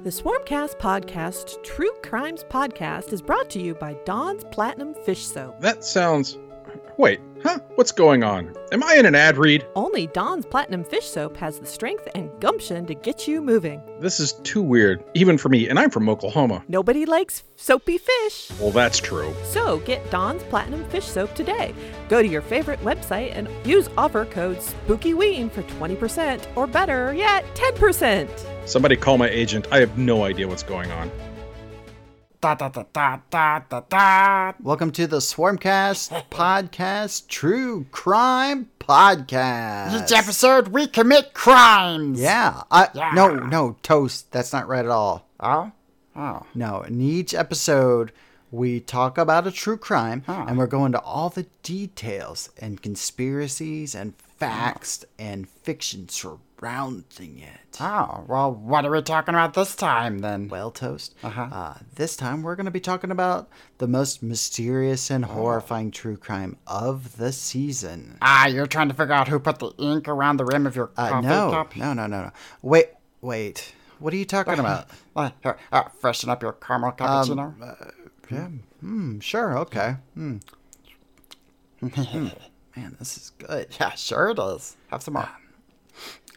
[0.00, 5.60] The Swarmcast Podcast, True Crimes Podcast, is brought to you by Dawn's Platinum Fish Soap.
[5.60, 6.36] That sounds.
[6.96, 7.58] Wait, huh?
[7.74, 8.54] What's going on?
[8.70, 9.66] Am I in an ad read?
[9.74, 13.82] Only Dawn's Platinum Fish Soap has the strength and gumption to get you moving.
[13.98, 16.62] This is too weird, even for me, and I'm from Oklahoma.
[16.68, 18.52] Nobody likes soapy fish.
[18.60, 19.34] Well, that's true.
[19.42, 21.74] So get Dawn's Platinum Fish Soap today.
[22.08, 27.44] Go to your favorite website and use offer code SPOOKYWEEN for 20% or better yet,
[27.56, 28.28] 10%.
[28.68, 29.66] Somebody call my agent.
[29.72, 31.10] I have no idea what's going on.
[32.44, 32.68] Da, da,
[33.88, 34.52] da.
[34.62, 40.04] Welcome to the Swarmcast Podcast True Crime Podcast.
[40.04, 42.20] Each episode, we commit crimes.
[42.20, 42.64] Yeah.
[42.70, 43.12] I, Yeah.
[43.14, 44.30] No, no, Toast.
[44.30, 45.26] That's not right at all.
[45.40, 45.72] Oh?
[46.14, 46.42] Oh.
[46.54, 46.82] No.
[46.82, 48.12] In each episode,
[48.50, 50.44] we talk about a true crime Huh.
[50.46, 56.10] and we're going to all the details and conspiracies and facts and fiction
[56.58, 57.80] surrounding it.
[57.80, 60.48] Oh, well, what are we talking about this time then?
[60.48, 61.48] Well, Toast, Uh-huh.
[61.50, 65.14] uh, this time we're going to be talking about the most mysterious Oh.
[65.16, 68.18] and horrifying true crime of the season.
[68.22, 70.90] Ah, you're trying to figure out who put the ink around the rim of your
[70.96, 71.76] Uh, coffee no, cup?
[71.76, 72.30] no, no, no, no.
[72.62, 72.90] Wait,
[73.20, 73.74] wait.
[73.98, 74.88] What are you talking about?
[75.16, 77.92] Uh, here, uh, freshen up your caramel Um, cappuccino.
[78.32, 78.48] yeah.
[78.80, 79.20] Hmm.
[79.20, 79.56] Sure.
[79.58, 79.94] Okay.
[80.14, 80.38] Hmm.
[81.78, 82.28] Hmm.
[82.76, 83.68] Man, this is good.
[83.78, 84.76] yeah, sure it is.
[84.90, 85.28] Have some more.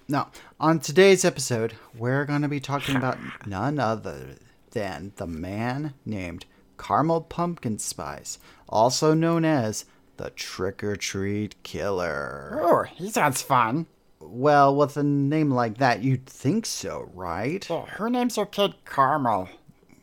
[0.09, 4.38] Now, on today's episode, we're going to be talking about none other
[4.72, 6.45] than the man named
[6.77, 9.83] Caramel Pumpkin Spice, also known as
[10.16, 12.58] the Trick or Treat Killer.
[12.63, 13.85] Oh, he sounds fun.
[14.22, 17.63] Well, with a name like that, you'd think so, right?
[17.66, 19.50] Who names her kid Caramel?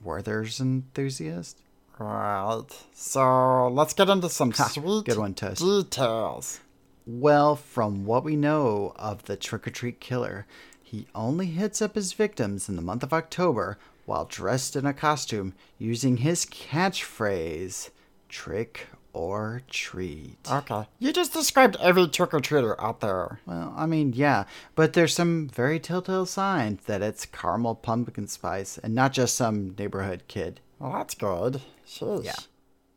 [0.03, 1.63] Werther's enthusiast?
[1.99, 2.67] Right.
[2.93, 5.63] So, let's get into some sweet good one, Toast.
[5.63, 6.61] details.
[7.07, 10.47] Well, from what we know of the trick or treat killer,
[10.83, 14.93] he only hits up his victims in the month of October while dressed in a
[14.93, 17.91] costume using his catchphrase,
[18.29, 20.39] trick or treat.
[20.51, 20.87] Okay.
[20.99, 23.41] You just described every trick or treater out there.
[23.47, 24.45] Well, I mean, yeah,
[24.75, 29.75] but there's some very telltale signs that it's caramel pumpkin spice and not just some
[29.79, 30.61] neighborhood kid.
[30.79, 31.61] Well, that's good.
[31.87, 32.25] Sheesh.
[32.25, 32.35] Yeah.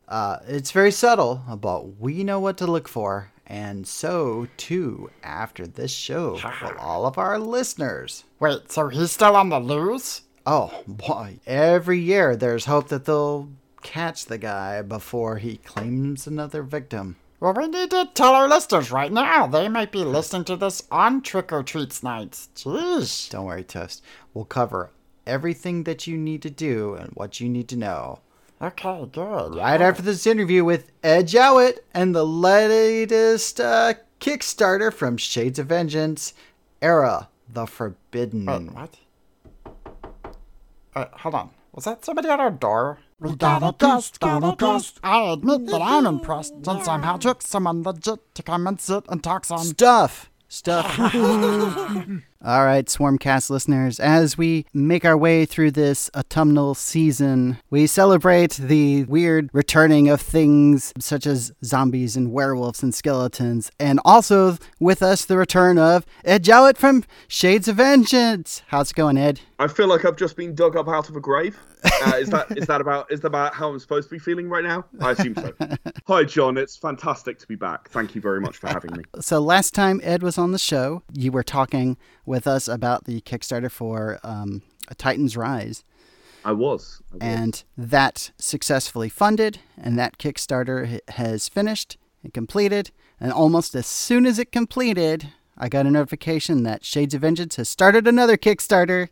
[0.08, 5.66] Uh, it's very subtle, but we know what to look for, and so too after
[5.66, 8.24] this show will all of our listeners.
[8.38, 10.22] Wait, so he's still on the loose?
[10.46, 11.40] Oh boy!
[11.46, 13.48] Every year there's hope that they'll
[13.82, 17.16] catch the guy before he claims another victim.
[17.40, 19.46] Well, we need to tell our listeners right now.
[19.46, 22.48] They might be listening to this on Trick or Treats nights.
[22.56, 23.30] Jeez.
[23.30, 24.02] Don't worry, Toast.
[24.34, 24.90] We'll cover
[25.26, 28.20] everything that you need to do and what you need to know
[28.60, 29.54] Okay, good.
[29.54, 35.66] right after this interview with Ed Jowett and the latest uh, Kickstarter from Shades of
[35.66, 36.34] Vengeance,
[36.82, 38.46] Era the Forbidden.
[38.46, 38.98] Wait, what?
[40.94, 41.50] Uh, hold on.
[41.72, 42.98] Was that somebody at our door?
[43.20, 44.98] We got a guest, got a guest.
[45.04, 49.22] I admit that I'm impressed since somehow took someone legit to come and sit and
[49.22, 49.58] talk some.
[49.58, 50.30] Stuff.
[50.48, 50.98] Stuff.
[52.44, 58.52] All right, Swarmcast listeners, as we make our way through this autumnal season, we celebrate
[58.52, 65.02] the weird returning of things such as zombies and werewolves and skeletons, and also with
[65.02, 68.62] us the return of Ed Jowett from Shades of Vengeance.
[68.68, 69.40] How's it going, Ed?
[69.58, 71.58] I feel like I've just been dug up out of a grave.
[71.84, 74.48] Uh, is that is that about is that about how I'm supposed to be feeling
[74.48, 74.84] right now?
[75.00, 75.52] I assume so.
[76.06, 76.56] Hi, John.
[76.56, 77.88] It's fantastic to be back.
[77.90, 79.04] Thank you very much for having me.
[79.20, 81.96] So last time Ed was on the show, you were talking
[82.28, 84.62] with us about the Kickstarter for um,
[84.96, 85.84] Titan's Rise.
[86.44, 87.02] I was.
[87.10, 87.20] I was.
[87.20, 94.24] and that successfully funded and that kickstarter has finished and completed and almost as soon
[94.24, 99.08] as it completed i got a notification that shades of vengeance has started another kickstarter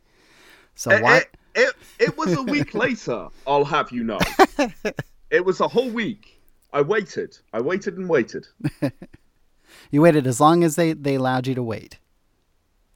[0.76, 3.28] so it, why it, it, it was a week later.
[3.46, 4.18] I'll have you know.
[5.28, 6.40] It was a whole week.
[6.72, 7.36] I waited.
[7.52, 8.46] I waited and waited.
[9.90, 11.98] you waited as long as they, they allowed you to wait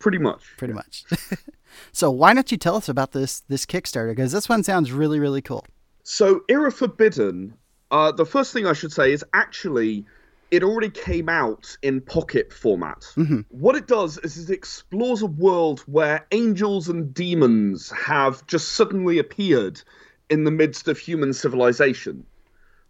[0.01, 0.43] Pretty much.
[0.57, 1.05] pretty much
[1.93, 5.21] so why don't you tell us about this this kickstarter because this one sounds really
[5.21, 5.65] really cool
[6.03, 7.55] So, Era Forbidden,
[7.91, 10.07] uh, the first thing I should say is actually
[10.51, 13.05] it already came out in pocket format.
[13.51, 19.21] What it does is it explores a world where angels and demons have just suddenly
[19.21, 19.81] appeared
[20.29, 22.27] in the midst of human civilization.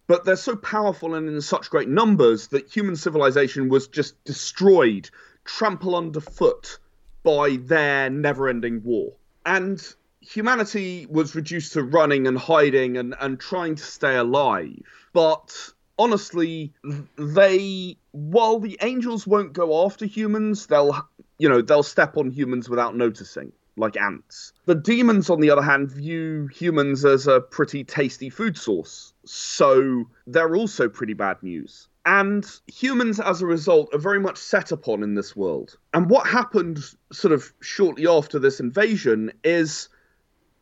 [0.06, 5.10] But they're so powerful and in such great numbers that human civilization was just destroyed,
[5.44, 6.78] trampled underfoot
[7.22, 9.12] by their never ending war.
[9.44, 9.82] And
[10.20, 14.82] humanity was reduced to running and hiding and, and trying to stay alive.
[15.12, 16.72] But honestly,
[17.16, 21.08] they, while the angels won't go after humans, they'll,
[21.38, 23.52] you know, they'll step on humans without noticing.
[23.76, 24.52] like ants.
[24.66, 30.04] The demons, on the other hand, view humans as a pretty tasty food source, so
[30.26, 31.88] they're also pretty bad news.
[32.06, 35.76] And humans, as a result, are very much set upon in this world.
[35.92, 36.78] And what happened
[37.12, 39.88] sort of shortly after this invasion is,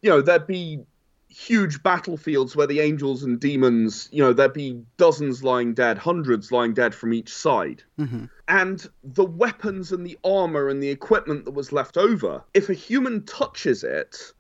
[0.03, 0.81] you know, there'd be
[1.29, 6.51] huge battlefields where the angels and demons, you know, there'd be dozens lying dead, hundreds
[6.51, 7.83] lying dead from each side.
[7.99, 8.25] Mm-hmm.
[8.49, 12.75] And the weapons and the armor and the equipment that was left over, if a
[12.75, 14.33] human touches it,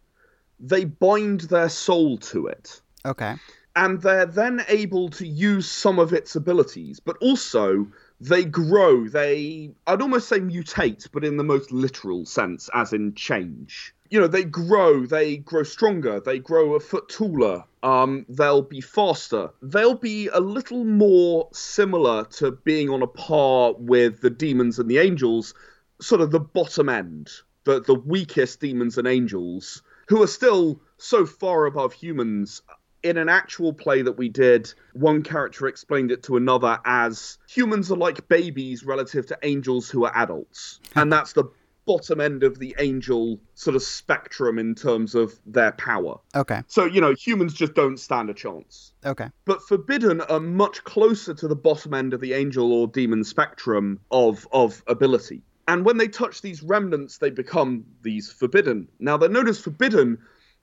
[0.59, 2.81] they bind their soul to it.
[3.05, 3.37] Okay.
[3.79, 7.87] And they're then able to use some of its abilities, but also
[8.21, 9.09] they grow.
[9.09, 14.19] They, I'd almost say mutate, but in the most literal sense, as in change you
[14.19, 19.51] know they grow they grow stronger they grow a foot taller um, they'll be faster
[19.63, 24.91] they'll be a little more similar to being on a par with the demons and
[24.91, 25.55] the angels
[26.01, 27.31] sort of the bottom end
[27.65, 32.63] the the weakest demons and angels who are still so far above humans
[33.03, 37.91] in an actual play that we did, one character explained it to another as humans
[37.91, 40.81] are like babies relative to angels who are adults.
[40.95, 41.45] And that's the
[41.89, 46.21] bottom end of the angel sort of spectrum in terms of their power.
[46.35, 46.63] Okay.
[46.67, 48.93] So, you know, humans just don't stand a chance.
[49.07, 49.31] Okay.
[49.47, 54.01] But Forbidden are much closer to the bottom end of the angel or demon spectrum
[54.11, 55.43] of of ability.
[55.67, 58.89] And when they touch these remnants, they become these forbidden.
[58.99, 60.19] Now they're known as forbidden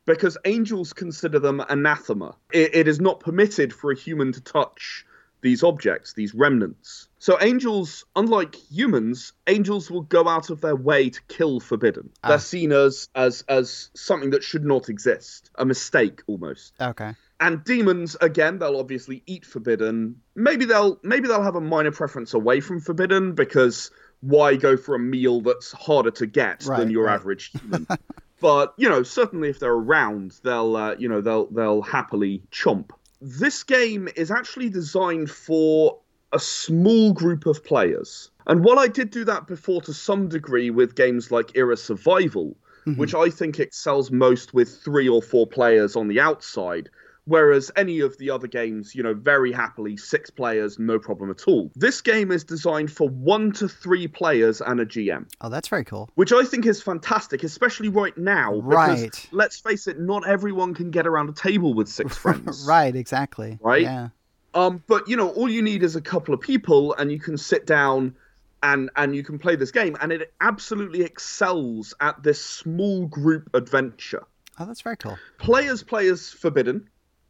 [0.06, 2.36] because angels consider them anathema.
[2.52, 5.06] it, it is not permitted for a human to touch
[5.42, 7.08] these objects, these remnants.
[7.20, 12.10] So angels, unlike humans, angels will go out of their way to kill forbidden.
[12.24, 12.30] Ah.
[12.30, 16.74] They're seen as as as something that should not exist, a mistake almost.
[16.82, 17.14] Okay.
[17.40, 20.22] And demons, again, they'll obviously eat forbidden.
[20.36, 23.92] Maybe they'll maybe they'll have a minor preference away from forbidden because
[24.22, 27.14] why go for a meal that's harder to get Right, than your right.
[27.16, 27.86] average human?
[28.40, 32.92] but you know, certainly if they're around, they'll uh, you know they'll they'll happily chomp.
[33.22, 36.00] This game is actually designed for
[36.34, 38.30] a small group of players.
[38.48, 42.56] And while I did do that before to some degree with games like Era Survival,
[42.98, 46.90] which I think excels most with three or four players on the outside,
[47.26, 51.48] whereas any of the other games, you know, very happily six players, no problem at
[51.48, 51.72] all.
[51.76, 55.84] This game is designed for one to three players and a GM Oh, that's very
[55.84, 56.10] cool.
[56.16, 58.62] which I think is fantastic, especially right now.
[58.62, 59.30] Because, Right.
[59.32, 62.66] Let's face it, not everyone can get around a table with six friends.
[62.68, 62.96] right.
[62.96, 63.58] Exactly.
[63.62, 63.82] Right?
[63.84, 64.10] Yeah.
[64.54, 67.38] Um, but you know, all you need is a couple of people, and you can
[67.38, 68.16] sit down
[68.64, 73.50] and and you can play this game, and it absolutely excels at this small group
[73.54, 74.24] adventure.
[74.58, 75.18] Oh, that's very cool.
[75.40, 76.90] Players play forbidden,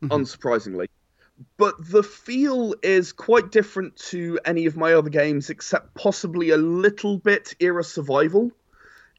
[0.09, 0.21] Mm-hmm.
[0.21, 0.87] unsurprisingly.
[1.57, 6.57] But the feel is quite different to any of my other games, except possibly a
[6.57, 8.51] little bit era survival,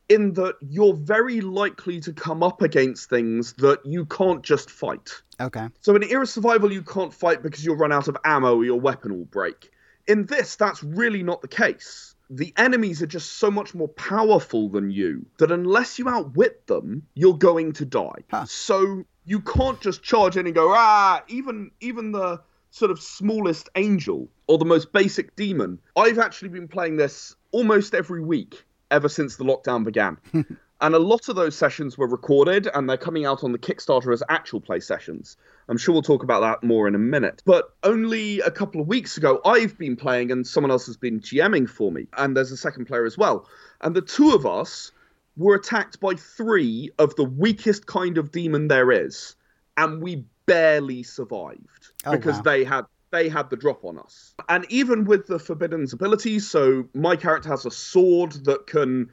[0.09, 5.11] in that you're very likely to come up against things that you can't just fight.
[5.41, 5.69] Okay.
[5.81, 8.81] So in era survival, you can't fight because you'll run out of ammo or your
[8.81, 9.71] weapon will break.
[10.07, 12.16] In this, that's really not the case.
[12.29, 17.07] The enemies are just so much more powerful than you that unless you outwit them,
[17.15, 18.25] you're going to die.
[18.31, 18.47] Huh.
[18.47, 21.23] So you can't just charge in and go ah.
[21.29, 22.41] Even even the
[22.71, 25.79] sort of smallest angel or the most basic demon.
[25.97, 30.19] I've actually been playing this almost every week ever since the lockdown began.
[30.81, 34.13] And a lot of those sessions were recorded and they're coming out on the Kickstarter
[34.13, 35.37] as actual play sessions.
[35.69, 37.43] I'm sure we'll talk about that more in a minute.
[37.47, 41.21] But only a couple of weeks ago, I've been playing and someone else has been
[41.21, 42.09] GMing for me.
[42.17, 43.49] And there's a second player as well.
[43.81, 44.93] And the two of us
[45.37, 49.35] were attacked by three of the weakest kind of demon there is.
[49.79, 52.43] And we barely survived Oh, because wow.
[52.43, 54.35] they had they had the drop on us.
[54.49, 59.11] And even with the Forbidden's abilities, so my character has a sword that can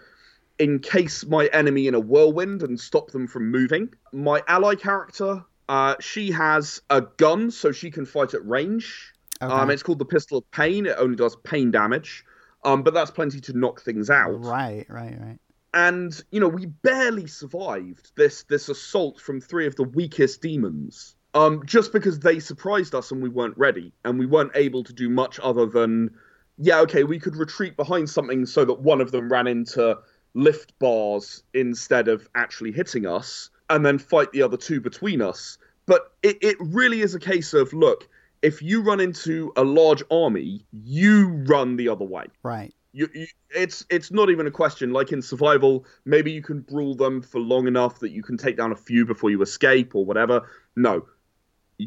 [0.63, 3.93] encase my enemy in a whirlwind and stop them from moving.
[4.11, 9.13] My ally character, uh, she has a gun, so she can fight at range.
[9.41, 9.53] Okay.
[9.53, 10.85] Um, it's called the Pistol of Pain.
[10.85, 12.23] It only does pain damage,
[12.63, 14.43] um, but that's plenty to knock things out.
[14.43, 14.85] right.
[14.89, 15.19] Right.
[15.19, 15.39] Right.
[15.73, 21.15] And you know, we barely survived this this assault from three of the weakest demons.
[21.33, 24.93] Um, just because they surprised us and we weren't ready, and we weren't able to
[24.93, 26.11] do much other than,
[26.59, 29.97] yeah, okay, we could retreat behind something so that one of them ran into
[30.33, 35.57] lift bars instead of actually hitting us, and then fight the other two between us.
[35.85, 38.07] But it, it really is a case of look,
[38.41, 42.73] if you run into a large army, you run the other way Right.
[42.91, 44.91] you, you, it's it's not even a question.
[44.91, 48.57] Like in survival, maybe you can brawl them for long enough that you can take
[48.57, 50.47] down a few before you escape or whatever.
[50.75, 51.05] No,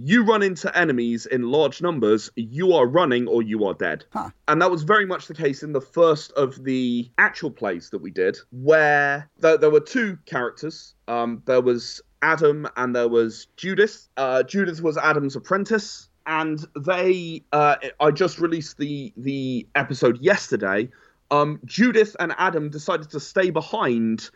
[0.04, 4.04] you run into enemies in large numbers, you are running or you are dead.
[4.12, 4.30] Huh.
[4.48, 8.00] And that was very much the case in the first of the actual plays that
[8.00, 10.94] we did, where there, there were two characters.
[11.08, 14.08] Um, there was Adam and there was Judith.
[14.16, 17.42] Uh, Judith was Adam's apprentice, and they.
[17.52, 20.90] Uh, I just released the the episode yesterday.
[21.30, 24.30] Um, Judith and Adam decided to stay behind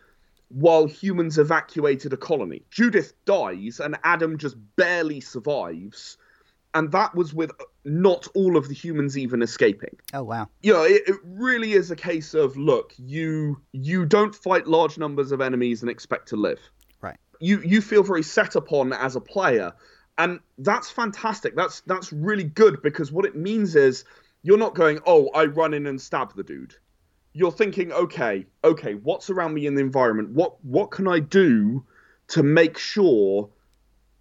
[0.51, 2.63] while humans evacuated a colony.
[2.71, 6.19] Judith dies, and Adam just barely survives.
[6.75, 7.51] And that was with
[7.85, 9.97] not all of the humans even escaping.
[10.13, 10.49] Oh wow.
[10.63, 14.99] You know, it, it really is a case of look, you you don't fight large
[14.99, 16.61] numbers of enemies and expect to live.
[17.01, 17.19] Right.
[17.41, 19.73] You you feel very set upon as a player,
[20.19, 21.57] and that's fantastic.
[21.57, 24.05] That's that's really good because what it means is
[24.43, 26.75] you're not going, oh, I run in and stab the dude
[27.33, 30.31] you're thinking, okay, okay, what's around me in the environment?
[30.31, 31.85] What what can I do
[32.29, 33.49] to make sure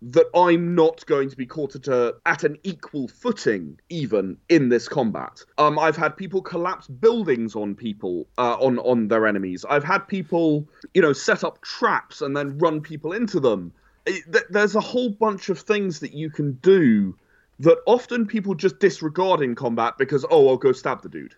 [0.01, 4.69] that I'm not going to be caught at a at an equal footing even in
[4.69, 5.43] this combat?
[5.57, 9.65] Um, I've had people collapse buildings on people uh, on on their enemies.
[9.69, 13.73] I've had people, you know, set up traps and then run people into them.
[14.05, 17.15] It, th- there's a whole bunch of things that you can do
[17.59, 21.35] that often people just disregard in combat because oh, I'll go stab the dude.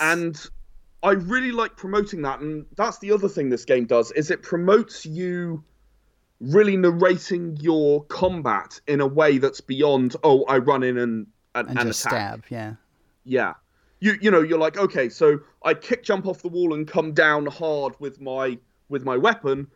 [0.00, 0.38] And
[1.04, 4.42] I really like promoting that, and that's the other thing this game does is it
[4.42, 5.62] promotes you
[6.40, 11.68] really narrating your combat in a way that's beyond oh I run in and and,
[11.68, 11.94] And and attack.
[11.94, 12.74] stab, yeah.
[13.24, 13.52] Yeah.
[14.00, 17.12] You you know, you're like, okay, so I kick jump off the wall and come
[17.12, 18.58] down hard with my
[18.88, 19.68] with my weapon,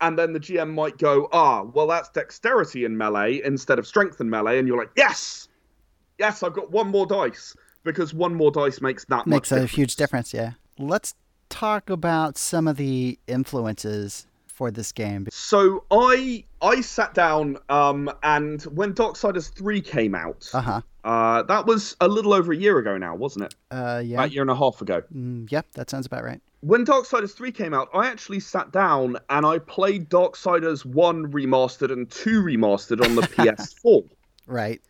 [0.00, 4.20] and then the GM might go, ah, well that's dexterity in melee instead of strength
[4.20, 5.48] in melee, and you're like, yes!
[6.18, 7.56] Yes, I've got one more dice.
[7.82, 9.70] Because one more dice makes that Makes a difference.
[9.72, 10.52] huge difference, yeah.
[10.80, 11.14] Let's
[11.50, 15.26] talk about some of the influences for this game.
[15.30, 20.80] So I I sat down um and when Darksiders 3 came out, Uh-huh.
[21.04, 23.54] uh that was a little over a year ago now, wasn't it?
[23.70, 24.16] Uh yeah.
[24.16, 25.02] About a year and a half ago.
[25.14, 26.40] Mm, yep, that sounds about right.
[26.60, 31.92] when Darksiders 3 came out, I actually sat down and I played Darksiders 1 remastered
[31.92, 34.08] and 2 remastered on the PS4.
[34.46, 34.80] Right.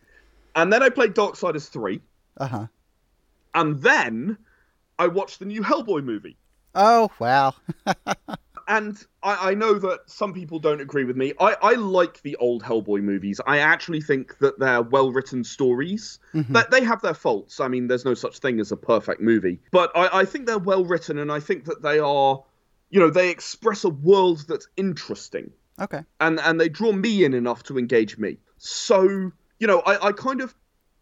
[0.56, 2.00] And then I played Darksiders 3,
[2.38, 2.66] Uh-huh.
[3.54, 4.36] and then
[5.00, 6.36] I watched the new Hellboy movie.
[6.74, 7.54] Oh, wow.
[8.68, 11.32] And I, I know that some people don't agree with me.
[11.40, 13.40] I, I like the old Hellboy movies.
[13.44, 16.20] I actually think that they're well written stories.
[16.34, 16.52] Mhm.
[16.52, 17.58] That they have their faults.
[17.58, 19.58] I mean, there's no such thing as a perfect movie.
[19.72, 22.44] But I, I think they're well written, and I think that they are,
[22.90, 25.50] you know, they express a world that's interesting.
[25.80, 26.04] Okay.
[26.20, 28.36] and and they draw me in enough to engage me.
[28.58, 30.54] So you know, I, I kind of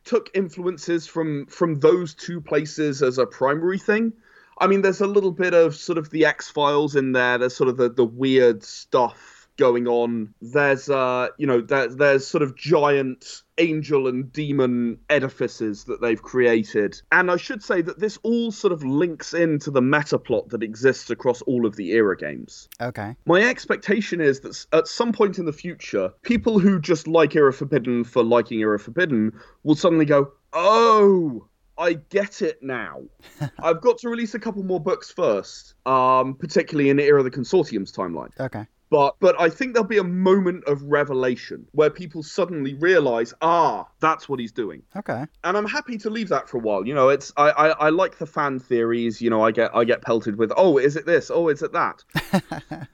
[0.08, 4.12] took influences from from those two places as a primary thing.
[4.58, 7.36] I mean, there's a little bit of sort of the X Files in there.
[7.36, 10.32] There's sort of the the weird stuff going on.
[10.40, 16.22] There's uh, you know, there, there's sort of giant angel and demon edifices that they've
[16.22, 17.00] created.
[17.12, 20.62] And I should say that this all sort of links into the meta plot that
[20.62, 22.68] exists across all of the era games.
[22.80, 23.16] Okay.
[23.26, 27.52] My expectation is that at some point in the future, people who just like Era
[27.52, 33.02] Forbidden for liking Era Forbidden will suddenly go, "Oh, I get it now."
[33.58, 37.24] I've got to release a couple more books first, um, particularly in the Era of
[37.24, 38.30] the Consortium's timeline.
[38.38, 38.66] Okay.
[38.90, 43.86] But but I think there'll be a moment of revelation where people suddenly realize, ah,
[44.00, 45.26] that's what he's doing Okay.
[45.44, 46.86] and I'm happy to leave that for a while.
[46.86, 49.20] You know, it's I, I, I like the fan theories.
[49.20, 51.30] You know, I get I get pelted with, oh, is it this?
[51.30, 52.02] Oh, is it that?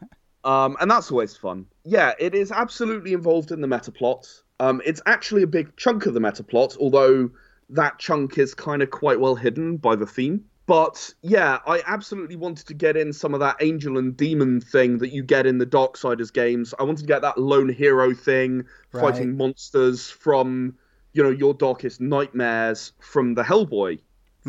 [0.45, 1.67] um, and that's always fun.
[1.85, 4.27] Yeah, it is absolutely involved in the meta plot.
[4.61, 7.31] Um, it's actually a big chunk of the meta plot, although
[7.71, 10.45] that chunk is kind of quite well hidden by the theme.
[10.67, 14.99] But yeah, I absolutely wanted to get in some of that angel and demon thing
[14.99, 16.73] that you get in the Darksiders games.
[16.79, 20.77] I wanted to get that lone hero thing, fighting monsters from
[21.13, 24.01] you know your darkest nightmares from the Hellboy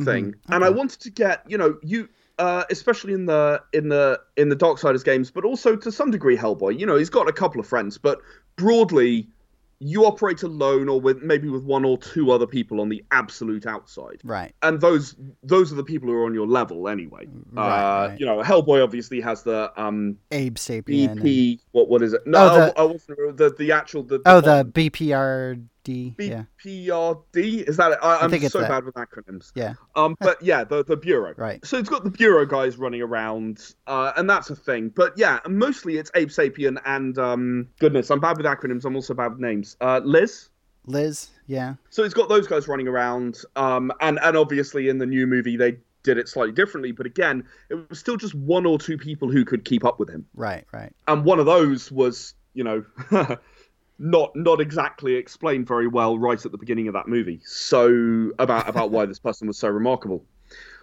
[0.03, 2.07] thing, Mhm, and I wanted to get you know you
[2.39, 6.37] uh, especially in the in the in the Darksiders games, but also to some degree
[6.37, 6.79] Hellboy.
[6.79, 8.19] You know he's got a couple of friends, but
[8.55, 9.27] broadly
[9.79, 13.65] you operate alone or with maybe with one or two other people on the absolute
[13.65, 14.53] outside Right.
[14.61, 17.27] and those those are the people who are on your level anyway.
[17.51, 18.19] Right, uh, right.
[18.19, 21.11] You know, Hellboy obviously has the um Abe Sapien.
[21.11, 21.59] and- BP.
[21.71, 22.21] What what is it?
[22.25, 24.63] No, Oh, the- I wasn't the the actual the, Oh, the
[25.85, 26.15] BPRD.
[26.17, 26.43] yeah.
[27.67, 27.99] Is that it?
[28.01, 28.69] I, I'm think so that.
[28.69, 29.51] bad with acronyms.
[29.55, 29.75] Yeah.
[29.95, 31.33] Um, but yeah, the the bureau.
[31.37, 31.65] Right.
[31.65, 34.89] So it's got the bureau guys running around, uh, and that's a thing.
[34.89, 38.85] But yeah, mostly it's Abe Sapien and um, goodness, I'm bad with acronyms.
[38.85, 39.77] I'm also bad with names.
[39.81, 40.49] Uh, Liz.
[40.85, 41.29] Liz.
[41.47, 41.75] Yeah.
[41.89, 45.57] So it's got those guys running around, um, and and obviously in the new movie
[45.57, 46.91] they did it slightly differently.
[46.91, 50.09] But again, it was still just one or two people who could keep up with
[50.09, 50.65] him, Right.
[50.71, 50.93] Right.
[51.07, 52.85] and one of those was you know
[53.97, 57.41] not not exactly explained very well right at the beginning of that movie.
[57.45, 60.25] So about about why this person was so remarkable.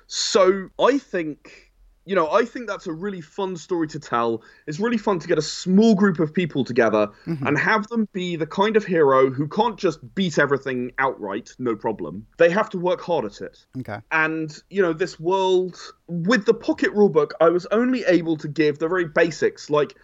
[0.07, 1.73] So I think
[2.04, 4.42] you know, I think that's a really fun story to tell.
[4.66, 7.47] It's really fun to get a small group of people together mm-hmm.
[7.47, 11.76] and have them be the kind of hero who can't just beat everything outright, no
[11.76, 12.26] problem.
[12.38, 13.64] They have to work hard at it.
[13.78, 13.99] Okay.
[14.11, 15.78] And, you know, this world,
[16.09, 19.95] with the pocket rulebook, I was only able to give the very basics, like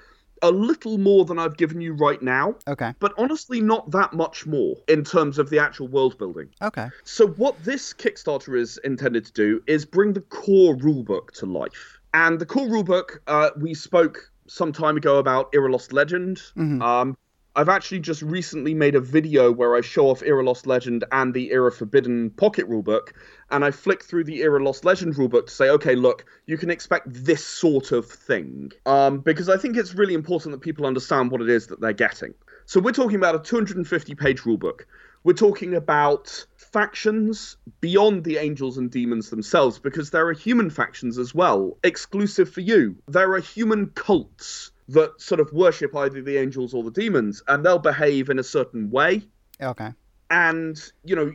[0.43, 2.57] a little more than I've given you right now.
[2.67, 2.95] Okay.
[2.99, 6.49] But honestly, not that much more in terms of the actual world building.
[6.63, 6.89] Okay.
[7.05, 11.99] So, what this Kickstarter is intended to do is bring the core rulebook to life.
[12.15, 16.39] And the core rulebook, uh, we spoke some time ago about Era Lost Legend.
[16.57, 16.83] Mm-hmm.
[16.83, 17.17] Um,
[17.57, 21.35] I've actually just recently made a video where I show off Era Lost Legend and
[21.35, 23.13] the Era Forbidden Pocket Rulebook,
[23.51, 26.71] and I flick through the Era Lost Legend rulebook to say, okay, look, you can
[26.71, 28.73] expect this sort of thing.
[28.87, 31.93] Um, because I think it's really important that people understand what it is that they're
[31.93, 32.35] getting.
[32.67, 34.83] So we're talking about a 250 page rulebook.
[35.25, 41.19] We're talking about factions beyond the angels and demons themselves, because there are human factions
[41.19, 42.97] as well, exclusive for you.
[43.09, 47.65] There are human cults that sort of worship either the angels or the demons, and
[47.65, 49.23] they'll behave in a certain way.
[49.61, 49.93] Okay.
[50.31, 51.33] And, you know,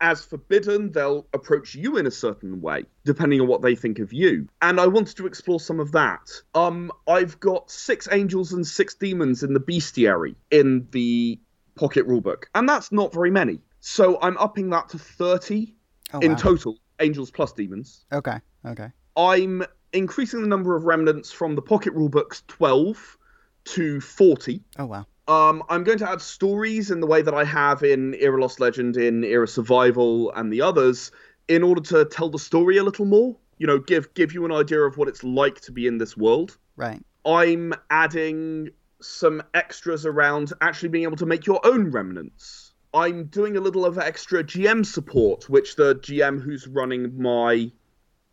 [0.00, 4.12] as forbidden, they'll approach you in a certain way, depending on what they think of
[4.12, 4.48] you.
[4.60, 6.30] And I wanted to explore some of that.
[6.54, 11.38] Um, I've got six angels and six demons in the bestiary in the
[11.74, 13.60] pocket rulebook, and that's not very many.
[13.80, 15.74] So I'm upping that to 30
[16.12, 16.36] oh, in wow.
[16.36, 18.04] total, angels plus demons.
[18.12, 18.90] Okay, okay.
[19.16, 23.16] I'm increasing the number of remnants from the pocket rulebooks 12
[23.64, 24.60] to 40.
[24.78, 25.06] Oh, wow.
[25.26, 28.60] Um, I'm going to add stories in the way that I have in Era Lost
[28.60, 31.10] Legend, in Era Survival, and the others,
[31.48, 33.36] in order to tell the story a little more.
[33.56, 36.16] You know, give give you an idea of what it's like to be in this
[36.16, 36.58] world.
[36.76, 37.00] Right.
[37.24, 38.70] I'm adding
[39.00, 42.72] some extras around actually being able to make your own remnants.
[42.92, 47.70] I'm doing a little of extra GM support, which the GM who's running my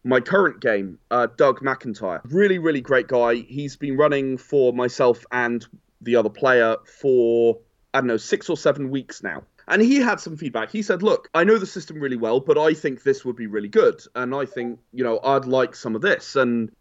[0.03, 2.21] my current game, uh, Doug McIntyre.
[2.25, 3.35] Really, really great guy.
[3.35, 5.65] He's been running for myself and
[6.01, 7.59] the other player for,
[7.93, 9.43] I don't know, six or seven weeks now.
[9.67, 10.71] And he had some feedback.
[10.71, 13.47] He said, Look, I know the system really well, but I think this would be
[13.47, 14.01] really good.
[14.15, 16.35] And I think, you know, I'd like some of this.
[16.35, 16.71] And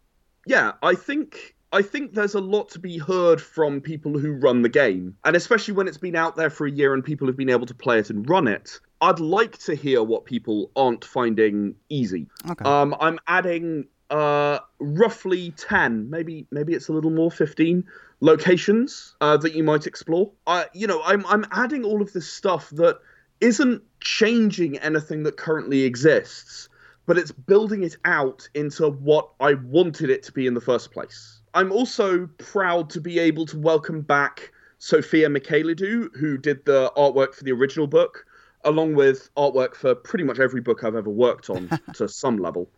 [0.45, 4.61] yeah, I think I think there's a lot to be heard from people who run
[4.61, 7.37] the game, and especially when it's been out there for a year and people have
[7.37, 8.79] been able to play it and run it.
[9.01, 12.27] I'd like to hear what people aren't finding easy.
[12.49, 12.63] Okay.
[12.63, 17.83] Um, I'm adding uh, roughly 10, maybe maybe it's a little more, 15
[18.19, 20.31] locations uh, that you might explore.
[20.45, 22.99] Uh, you know, I'm I'm adding all of this stuff that
[23.39, 26.69] isn't changing anything that currently exists,
[27.07, 30.91] but it's building it out into what I wanted it to be in the first
[30.91, 31.41] place.
[31.53, 37.33] I'm also proud to be able to welcome back Sophia Michailidou, who did the artwork
[37.33, 38.25] for the original book,
[38.63, 42.69] along with artwork for pretty much every book I've ever worked on to some level.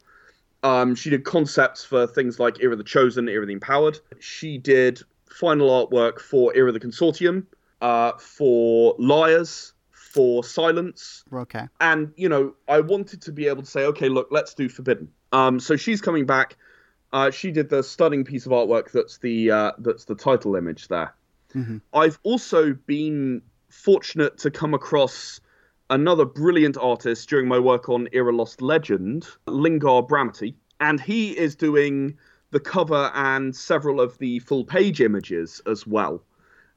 [0.63, 3.99] Um, she did concepts for things like Era the Chosen, Era the Empowered.
[4.19, 7.45] She did final artwork for Era the Consortium,
[7.81, 11.23] uh, for Liars, for Silence.
[11.33, 11.67] Okay.
[11.81, 15.09] And, you know, I wanted to be able to say, okay, look, let's do Forbidden.
[15.33, 16.55] Um, so she's coming back
[17.13, 20.87] uh, she did the stunning piece of artwork that's the uh, that's the title image
[20.87, 21.13] there.
[21.53, 21.77] Mm-hmm.
[21.93, 25.39] I've also been fortunate to come across
[25.89, 31.55] another brilliant artist during my work on Era Lost Legend, Lingar Bramity, and he is
[31.55, 32.17] doing
[32.51, 36.23] the cover and several of the full page images as well.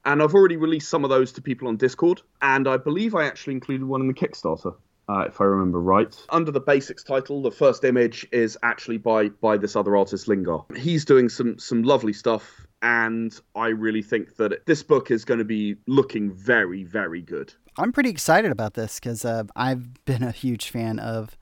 [0.04, 3.24] And I've already released some of those to people on Discord, and I believe I
[3.24, 4.74] actually included one in the Kickstarter
[5.08, 6.14] uh, if I remember right.
[6.30, 10.64] Under the basics title, the first image is actually by by this other artist, Lingar.
[10.76, 15.38] He's doing some some lovely stuff, and I really think that this book is going
[15.38, 17.52] to be looking very very good.
[17.76, 21.36] I'm pretty excited about this because uh, I've been a huge fan of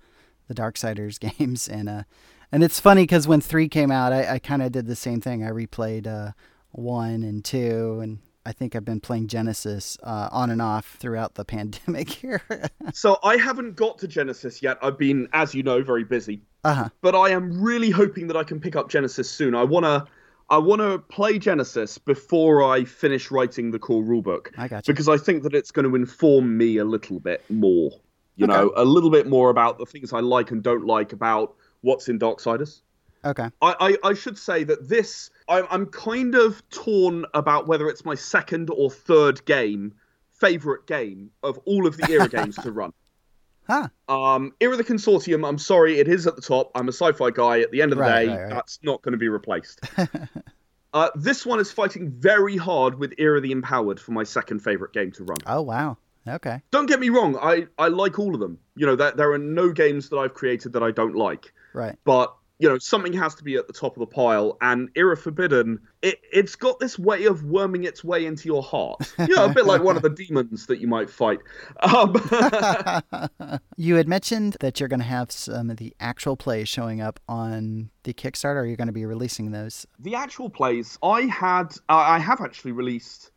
[0.49, 2.03] the Darksiders games, and uh,
[2.51, 5.21] and it's funny because when three came out, I, I kind of did the same
[5.21, 5.45] thing.
[5.45, 6.33] I replayed uh,
[6.71, 11.35] one and two, and I think I've been playing Genesis uh, on and off throughout
[11.35, 12.41] the pandemic here.
[12.95, 14.79] so I haven't got to Genesis yet.
[14.81, 16.41] I've been, as you know, very busy.
[16.65, 16.89] Uh-huh.
[17.03, 19.55] But I am really hoping that I can pick up Genesis soon.
[19.55, 20.07] I wanna,
[20.51, 24.49] I wanna play Genesis before I finish writing the core rulebook.
[24.57, 24.95] I got you.
[24.95, 27.91] Because I think that it's going to inform me a little bit more.
[28.37, 28.53] You okay.
[28.53, 32.09] know, a little bit more about the things I like and don't like about what's
[32.09, 32.83] in Darksiders.
[33.25, 33.49] Okay.
[33.63, 38.05] I, I, I should say that this I'm I'm kind of torn about whether it's
[38.05, 39.95] my second or third game
[40.33, 42.93] favorite game of all of the era games to run.
[43.67, 43.89] Huh.
[44.09, 46.71] Um, Era the Consortium, I'm sorry, it is at the top.
[46.75, 47.61] I'm a sci-fi guy.
[47.61, 48.51] At the end of the right, day, right, right.
[48.51, 49.81] that's not going to be replaced.
[50.95, 54.93] Uh, this one is fighting very hard with Era the Empowered for my second favorite
[54.93, 55.39] game to run.
[55.45, 55.99] Oh wow.
[56.27, 56.63] Okay.
[56.71, 58.59] Don't get me wrong, I, I like all of them.
[58.77, 61.53] You know, there, there are no games that I've created that I don't like.
[61.75, 61.97] Right.
[62.05, 65.17] But, you know, something has to be at the top of the pile, and Era
[65.17, 69.13] Forbidden, it, it's got this way of worming its way into your heart.
[69.19, 71.41] You know, a bit like one of the demons that you might fight.
[71.81, 72.15] Um,
[73.77, 77.19] You had mentioned that you're going to have some of the actual plays showing up
[77.29, 78.63] on the Kickstarter.
[78.63, 79.87] Or you're going to be releasing those.
[79.99, 83.31] the actual plays, I had, uh, I have actually released.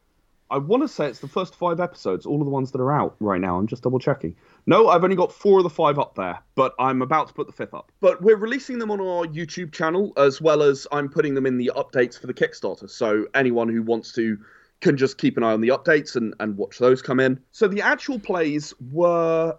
[0.50, 2.92] I want to say it's the first five episodes, all of the ones that are
[2.92, 3.58] out right now.
[3.58, 4.36] I'm just double checking.
[4.66, 7.48] No, I've only got four of the five up there, but I'm about to put
[7.48, 7.92] the fifth up.
[8.00, 11.58] But we're releasing them on our YouTube channel as well as I'm putting them in
[11.58, 12.90] the updates for the Kickstarter.
[12.90, 14.38] So anyone who wants to
[14.80, 17.40] can just keep an eye on the updates and, and watch those come in.
[17.52, 19.58] So the actual plays were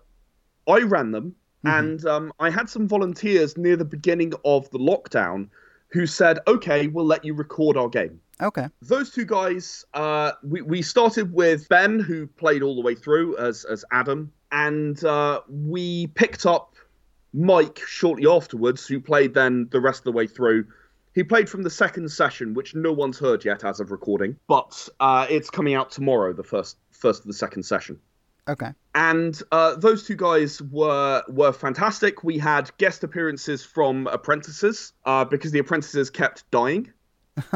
[0.69, 5.49] I ran them, and um, I had some volunteers near the beginning of the lockdown
[5.89, 8.69] who said, "Okay, we'll let you record our game." Okay.
[8.83, 13.37] Those two guys, uh, we we started with Ben, who played all the way through
[13.39, 16.75] as as Adam, and uh, we picked up
[17.35, 20.67] Mike shortly afterwards, who played then the rest of the way through.
[21.15, 24.89] He played from the second session, which no one's heard yet as of recording, but
[25.01, 27.99] uh, it's coming out tomorrow, the first first of the second session
[28.49, 28.73] Okay.
[28.95, 32.23] and uh, those two guys were were fantastic.
[32.23, 36.93] We had guest appearances from apprentices uh, because the apprentices kept dying,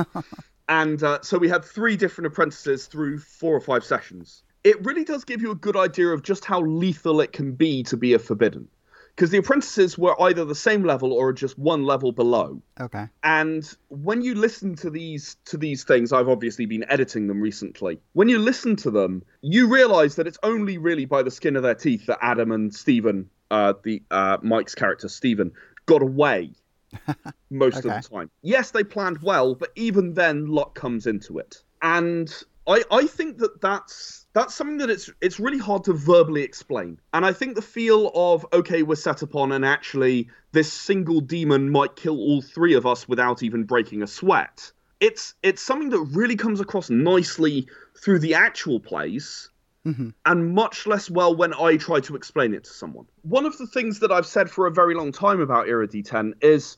[0.73, 4.43] and uh, so we had three different apprentices through four or five sessions.
[4.65, 7.83] It really does give you a good idea of just how lethal it can be
[7.85, 8.69] to be a forbidden,
[9.15, 12.63] because the apprentices were either the same level or just one level below.
[12.81, 13.07] Okay.
[13.23, 18.01] And when you listen to these to these things, I've obviously been editing them recently.
[18.15, 21.63] When you listen to them, you realise that it's only really by the skin of
[21.63, 25.53] their teeth that Adam and Stephen, uh, the uh, Mike's character Stephen,
[25.85, 26.53] got away
[27.51, 27.89] most Okay.
[27.95, 28.31] of the time.
[28.43, 31.63] Yes, they planned well, but even then, luck comes into it.
[31.83, 32.33] And
[32.67, 36.99] I I think that that's that's something that it's it's really hard to verbally explain.
[37.13, 41.71] And I think the feel of okay, we're set upon, and actually this single demon
[41.71, 44.73] might kill all three of us without even breaking a sweat.
[45.01, 49.51] It's it's something that really comes across nicely through the actual plays
[49.87, 50.11] mm-hmm.
[50.27, 53.07] and much less well when I try to explain it to someone.
[53.23, 56.35] One of the things that I've said for a very long time about Era D10
[56.43, 56.77] is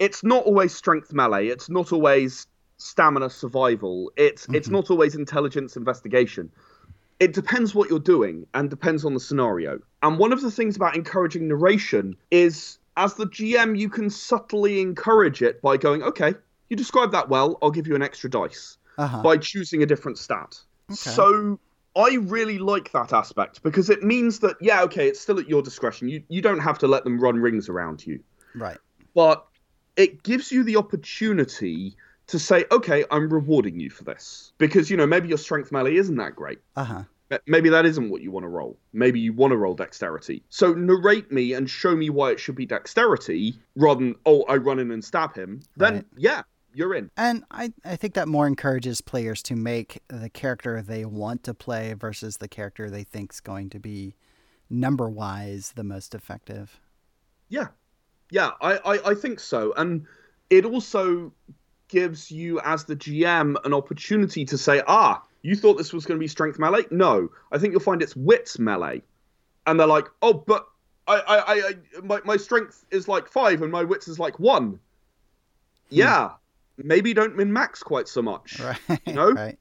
[0.00, 5.76] it's not always strength melee, it's not always stamina survival, it's it's not always intelligence
[5.76, 6.50] investigation.
[7.20, 9.78] It depends what you're doing and depends on the scenario.
[10.02, 14.80] And one of the things about encouraging narration is as the GM you can subtly
[14.80, 16.34] encourage it by going, "Okay,
[16.70, 19.22] you described that well, I'll give you an extra dice." Uh-huh.
[19.22, 20.60] by choosing a different stat.
[20.90, 21.58] So
[21.96, 25.62] I really like that aspect because it means that yeah, okay, it's still at your
[25.62, 26.08] discretion.
[26.08, 28.20] You you don't have to let them run rings around you,
[28.54, 28.76] Right.
[29.14, 29.46] but
[29.96, 31.96] it gives you the opportunity
[32.28, 35.96] to say, okay, I'm rewarding you for this because you know maybe your strength melee
[35.96, 36.60] isn't that great.
[36.76, 37.02] Uh-huh.
[37.46, 38.76] Maybe that isn't what you want to roll.
[38.92, 40.42] Maybe you want to roll dexterity.
[40.48, 44.56] So narrate me and show me why it should be dexterity rather than oh I
[44.56, 45.60] run in and stab him.
[45.76, 46.04] Then Right.
[46.16, 46.42] yeah,
[46.74, 47.10] you're in.
[47.16, 51.54] And I, I think that more encourages players to make the character they want to
[51.54, 54.16] play versus the character they think's going to be
[54.68, 56.80] number wise the most effective.
[57.48, 57.68] Yeah,
[58.30, 60.06] yeah, I, I, I think so, and
[60.48, 61.32] it also
[61.88, 66.18] gives you as the GM an opportunity to say, ah, you thought this was going
[66.18, 66.84] to be strength melee?
[66.90, 69.02] No, I think you'll find it's wits melee,
[69.66, 70.66] and they're like, oh, but
[71.06, 74.78] I, I, I, my, my strength is like five and my wits is like one.
[75.88, 76.30] Yeah,
[76.76, 78.60] maybe don't min max quite so much.
[78.60, 79.00] Right.
[79.06, 79.32] You know?
[79.34, 79.58] Right.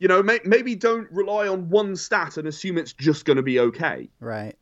[0.00, 3.42] You know, may, maybe don't rely on one stat and assume it's just going to
[3.42, 4.10] be okay.
[4.20, 4.58] Right.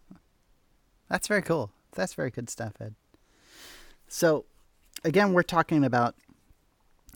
[1.08, 1.70] That's very cool.
[1.96, 2.94] That's very good stuff, Ed.
[4.08, 4.44] So,
[5.04, 6.14] again, we're talking about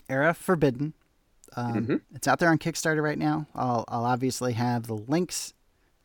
[0.08, 0.94] Era Forbidden.
[1.56, 3.46] Um, It's out there on Kickstarter right now.
[3.54, 5.52] I'll, I'll obviously have the links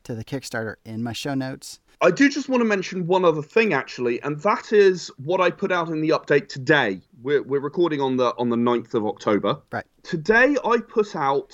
[0.03, 1.79] to the Kickstarter in my show notes.
[2.01, 5.49] I do just want to mention one other thing actually, and that is what I
[5.49, 6.99] put out in the update today.
[7.23, 9.57] We're, we're recording on the on the 9th of October.
[9.71, 9.85] Right.
[10.03, 11.53] Today I put out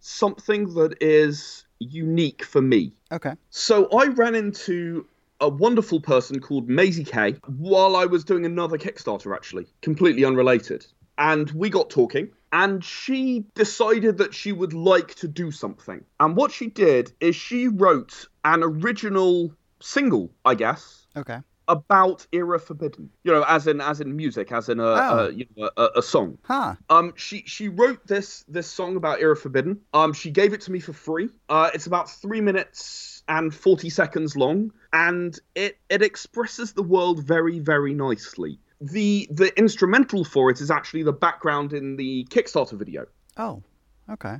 [0.00, 2.92] something that is unique for me.
[3.10, 3.34] Okay.
[3.50, 5.06] So I ran into
[5.44, 10.86] a wonderful person called Maisie K while I was doing another Kickstarter, actually, completely unrelated.
[11.18, 16.02] And we got talking, and she decided that she would like to do something.
[16.18, 21.38] And what she did is she wrote an original single, I guess, Okay.
[21.68, 23.10] about Era Forbidden.
[23.22, 25.18] You know, as in as in music, as in a, Oh.
[25.28, 26.38] a you know a, a song.
[26.42, 26.74] Huh.
[26.90, 29.80] Um, she she wrote this this song about Era Forbidden.
[29.92, 31.28] Um, she gave it to me for free.
[31.48, 37.24] Uh, it's about three minutes and forty seconds long, and it it expresses the world
[37.24, 38.58] very very nicely.
[38.80, 43.06] the the instrumental for it is actually the background in the Kickstarter video.
[43.36, 43.62] Oh,
[44.10, 44.36] okay.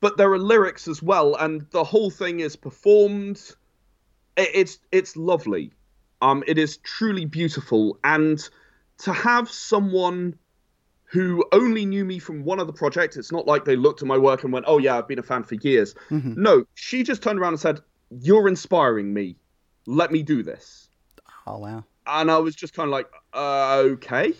[0.00, 3.40] But there are lyrics as well, and the whole thing is performed.
[4.36, 5.72] I- It's it's lovely.
[6.20, 8.38] Um, it is truly beautiful, and
[8.98, 10.34] to have someone
[11.04, 14.18] who only knew me from one other project, it's not like they looked at my
[14.18, 16.36] work and went, "Oh yeah, I've been a fan for years." Mhm.
[16.36, 17.80] No, she just turned around and said,
[18.20, 19.36] "You're inspiring me.
[19.86, 20.88] Let me do this."
[21.46, 21.84] Oh wow.
[22.06, 24.32] and I was just kind of like, uh, okay,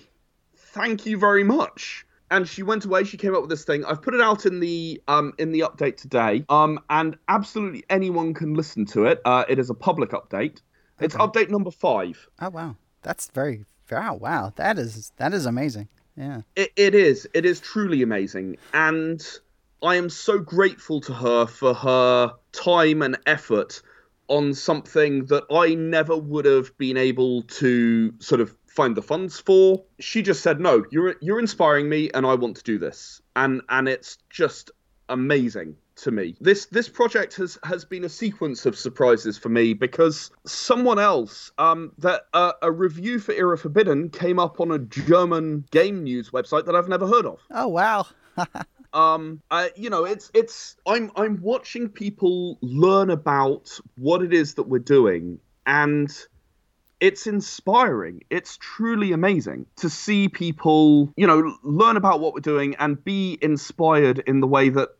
[0.57, 2.07] thank you very much.
[2.31, 3.05] And she went away.
[3.05, 3.85] She came up with this thing.
[3.85, 6.45] I've put it out in the um in the update today.
[6.49, 9.21] Um, and absolutely anyone can listen to it.
[9.25, 10.61] Uh, it is a public update.
[11.01, 12.27] It's update number five.
[12.41, 12.77] Oh wow.
[13.03, 14.53] That's very wow wow.
[14.57, 15.89] That is that is amazing.
[16.17, 16.43] Yeah.
[16.57, 17.29] It, it is.
[17.35, 19.21] It is truly amazing, and
[19.83, 23.83] I am so grateful to her for her time and effort
[24.29, 29.38] on something that I never would have been able to sort of find the funds
[29.38, 29.85] for.
[30.01, 33.62] She just said, "No, you're you're inspiring me, and I want to do this," and
[33.69, 34.71] and it's just
[35.09, 36.35] amazing to me.
[36.41, 41.53] This this project has has been a sequence of surprises for me because someone else
[41.59, 46.31] um that uh, a review for Era Forbidden came up on a German game news
[46.31, 47.41] website that I've never heard of.
[47.51, 48.07] Oh wow.
[48.94, 54.55] Um I you know it's it's I'm I'm watching people learn about what it is
[54.55, 56.11] that we're doing and
[57.02, 58.22] it's inspiring.
[58.31, 63.38] It's truly amazing to see people, you know, learn about what we're doing and be
[63.42, 64.90] inspired in the way that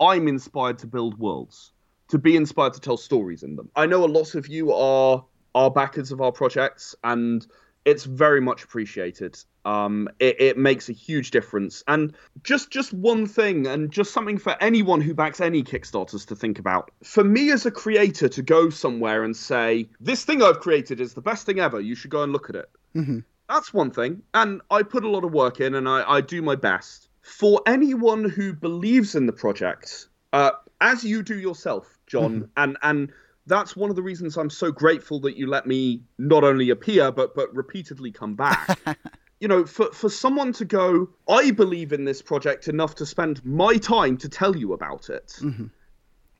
[0.00, 1.72] I'm inspired to build worlds,
[2.08, 3.70] to be inspired to tell stories in them.
[3.74, 7.44] I know a lot of you are are backers of our projects, and
[7.84, 9.38] it's very much appreciated.
[9.64, 14.38] Um, it, it makes a huge difference, and just just one thing, and just something
[14.38, 16.90] for anyone who backs any Kickstarters to think about.
[17.02, 21.14] For me as a creator to go somewhere and say, "This thing I've created is
[21.14, 21.80] the best thing ever.
[21.80, 25.08] You should go and look at it." hmm that's one thing and i put a
[25.08, 29.26] lot of work in and i, I do my best for anyone who believes in
[29.26, 33.12] the project uh, as you do yourself john and and
[33.46, 37.10] that's one of the reasons i'm so grateful that you let me not only appear
[37.10, 38.78] but but repeatedly come back.
[39.40, 43.44] You know for for someone to go i believe in this project enough to spend
[43.44, 45.68] my time to tell you about it Mhm.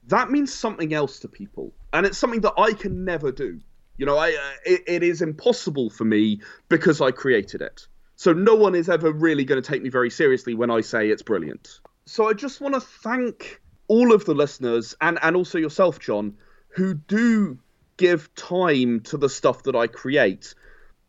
[0.07, 1.73] that means something else to people.
[1.93, 3.59] And it's something that i can never do.
[3.97, 7.88] You know i uh, it, it is impossible for me because i created it.
[8.15, 11.09] So no one is ever really going to take me very seriously when i say
[11.11, 11.81] it's brilliant.
[12.07, 16.35] So i just want to thank all of the listeners and and also yourself john
[16.75, 17.59] who do
[17.97, 20.55] give time to the stuff that i create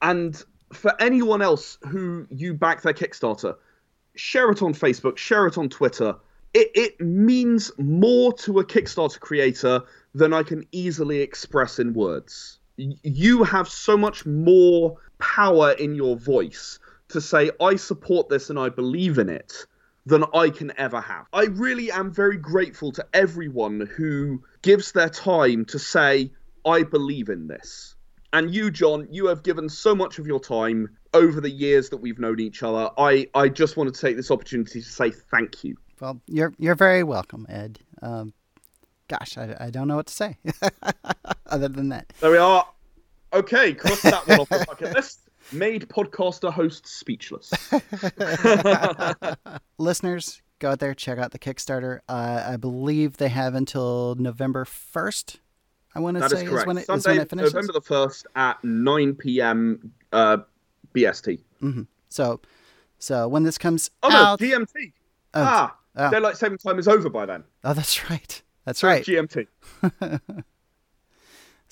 [0.02, 3.56] and for anyone else who you back their kickstarter
[4.16, 6.16] share it on Facebook, share it on Twitter.
[6.54, 9.82] It, it means more to a Kickstarter creator
[10.14, 12.60] than I can easily express in words.
[12.78, 18.58] You have so much more power in your voice to say, I support this and
[18.58, 19.66] I believe in it
[20.06, 21.28] than I can ever have.
[21.34, 26.32] I really am very grateful to everyone who gives their time to say,
[26.66, 27.96] I believe in this.
[28.34, 31.98] And you, John, you have given so much of your time over the years that
[31.98, 32.90] we've known each other.
[32.98, 35.78] I, I just want to take this opportunity to say thank you.
[36.00, 37.80] Well, you're you're very welcome, Ed.
[38.02, 38.34] Um,
[39.08, 40.38] gosh, I, I don't know what to say
[41.46, 42.12] other than that.
[42.20, 42.68] There we are.
[43.32, 45.23] Okay, cross that one off the bucket list.
[45.52, 47.52] Made podcaster hosts speechless.
[49.78, 52.00] Listeners, go out there, check out the Kickstarter.
[52.08, 55.40] Uh, I believe they have until November first.
[55.96, 56.68] I want to say is correct.
[56.68, 57.54] when it, is Sunday, when it finishes.
[57.54, 59.92] November the 1st at 9 p.m.
[60.12, 60.38] Uh,
[60.96, 61.40] BST.
[62.10, 62.40] So,
[62.98, 64.94] so when this comes Oh, no, out, GMT.
[65.36, 66.10] Oh, ah, oh.
[66.12, 67.44] daylight saving time is over by then.
[67.64, 68.42] oh, that's right.
[68.66, 69.04] That's So right.
[69.04, 69.48] GMT.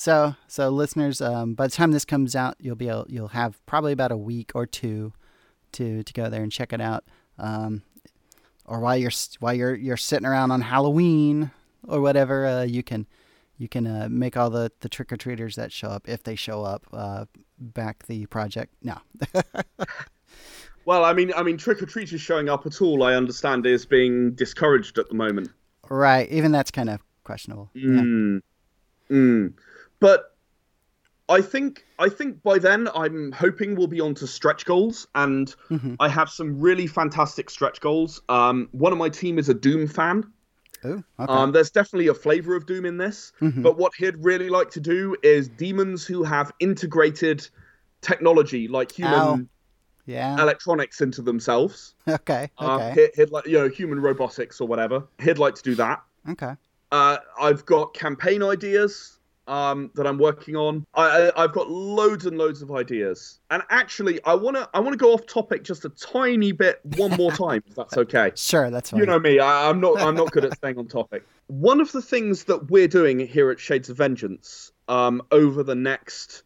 [0.01, 3.63] So, so listeners, um, by the time this comes out, you'll be able, you'll have
[3.67, 5.13] probably about a week or two
[5.73, 7.03] to to go there and check it out.
[7.37, 7.83] Um,
[8.65, 9.11] or while you're
[9.41, 11.51] while you're you're sitting around on Halloween
[11.87, 13.05] or whatever, uh, you can
[13.59, 16.35] you can uh, make all the the trick or treaters that show up if they
[16.35, 17.25] show up uh,
[17.59, 18.73] back the project.
[18.81, 18.97] No,
[20.85, 23.85] Well, I mean, I mean, trick or treaters showing up at all, I understand, is
[23.85, 25.51] being discouraged at the moment.
[25.89, 26.27] right?
[26.31, 27.69] Even that's kind of questionable.
[27.75, 28.01] Yeah.
[29.11, 29.53] Mm.
[30.01, 30.35] But
[31.29, 35.55] I think I think by then I'm hoping we'll be on to stretch goals, and
[35.69, 35.95] Mhm.
[36.01, 38.21] I have some really fantastic stretch goals.
[38.27, 40.25] Um, one of my team is a Doom fan.
[40.83, 41.31] Ooh, okay.
[41.31, 43.61] Um, there's definitely a flavor of Doom in this, Mhm.
[43.63, 47.47] but what he'd really like to do is demons who have integrated
[48.01, 49.39] technology like human Ow.
[50.07, 50.41] yeah.
[50.41, 51.93] electronics into themselves.
[52.07, 52.49] Okay.
[52.57, 52.93] Um, Okay.
[52.95, 55.03] he'd, he'd like you know human robotics or whatever.
[55.19, 56.01] He'd like to do that.
[56.27, 56.55] okay.
[56.91, 60.85] Uh, I've got campaign ideas um, that I'm working on.
[60.93, 64.97] I, I, I've got loads and loads of ideas, and actually, I wanna I wanna
[64.97, 68.31] go off topic just a tiny bit one more time, if that's okay.
[68.35, 68.99] Sure, that's fine.
[68.99, 71.25] You know me, I, I'm not I'm not good at staying on topic.
[71.47, 75.75] One of the things that we're doing here at Shades of Vengeance um, over the
[75.75, 76.43] next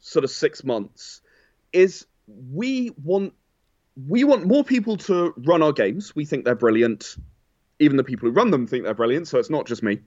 [0.00, 1.20] sort of six months
[1.72, 2.06] is
[2.52, 3.34] we want
[4.08, 6.14] we want more people to run our games.
[6.14, 7.16] We think they're brilliant.
[7.80, 10.00] Even the people who run them think they're brilliant, so it's not just me.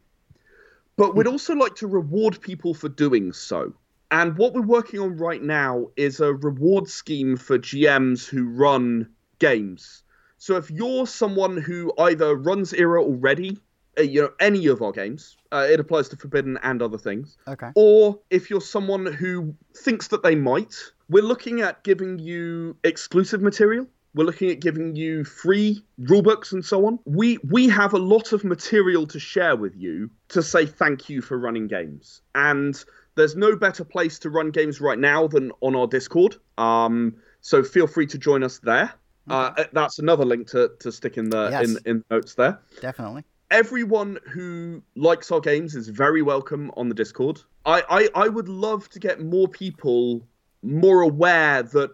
[1.01, 3.73] But we'd also like to reward people for doing so.
[4.11, 9.09] And what we're working on right now is a reward scheme for GMs who run
[9.39, 10.03] games.
[10.37, 13.57] So if you're someone who either runs Era already,
[13.97, 17.35] uh, you know, any of our games, uh, it applies to Forbidden and other things,
[17.47, 17.71] Okay.
[17.73, 20.75] or if you're someone who thinks that they might,
[21.09, 23.87] we're looking at giving you exclusive material.
[24.13, 26.99] We're looking at giving you free rulebooks and so on.
[27.05, 31.21] We we have a lot of material to share with you to say thank you
[31.21, 32.21] for running games.
[32.35, 32.81] And
[33.15, 36.35] there's no better place to run games right now than on our Discord.
[36.57, 38.93] Um, so feel free to join us there.
[39.29, 41.69] Uh, that's another link to, to stick in the Yes.
[41.69, 43.23] in, in the notes there Definitely.
[43.51, 47.39] everyone who likes our games is very welcome on the Discord.
[47.65, 50.27] I, I, I would love to get more people
[50.63, 51.91] more aware that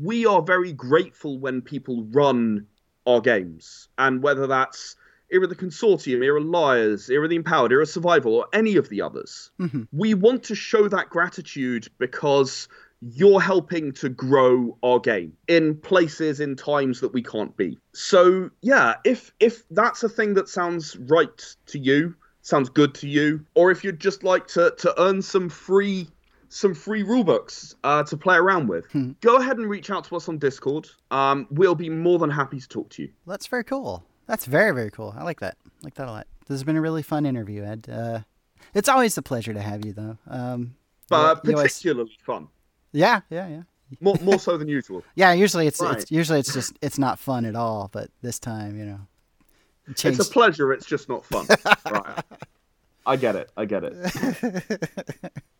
[0.00, 2.66] we are very grateful when people run
[3.06, 3.88] our games.
[3.98, 4.96] And whether that's
[5.30, 9.50] Era the Consortium, Era Lyres, Era the Empowered, Era Survival, or any of the others,
[9.60, 9.82] mm-hmm.
[9.92, 12.68] we want to show that gratitude because
[13.02, 18.48] you're helping to grow our game in places in times that we can't be so
[18.62, 23.44] yeah if if that's a thing that sounds right to you sounds good to you
[23.54, 26.08] or if you'd just like to to earn some free
[26.48, 28.86] some free rulebooks uh, to play around with
[29.20, 32.60] go ahead and reach out to us on discord um, we'll be more than happy
[32.60, 34.04] to talk to you That's very cool.
[34.26, 35.14] That's very very cool.
[35.16, 35.56] I like that.
[35.66, 36.26] I like that a lot.
[36.48, 37.88] This has been a really fun interview, Ed.
[37.90, 38.20] Uh,
[38.74, 40.18] it's always a pleasure to have you, though.
[40.28, 40.74] Um,
[41.08, 42.48] but you always- particularly fun
[42.92, 43.62] yeah, yeah, yeah.
[44.00, 45.98] more, more so than usual Yeah, usually it's, Right.
[45.98, 49.00] it's usually it's just it's not fun at all, but this time, you know,
[49.86, 51.46] you it's a pleasure it's just not fun
[51.92, 52.24] right
[53.06, 55.32] i get it i get it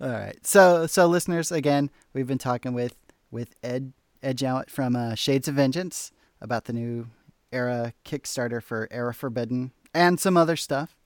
[0.00, 0.36] all right.
[0.46, 2.96] So so listeners, again, we've been talking with
[3.30, 7.08] with Ed Ed Jowett from uh, Shades of Vengeance about the new
[7.52, 10.96] Era Kickstarter for Era Forbidden and some other stuff.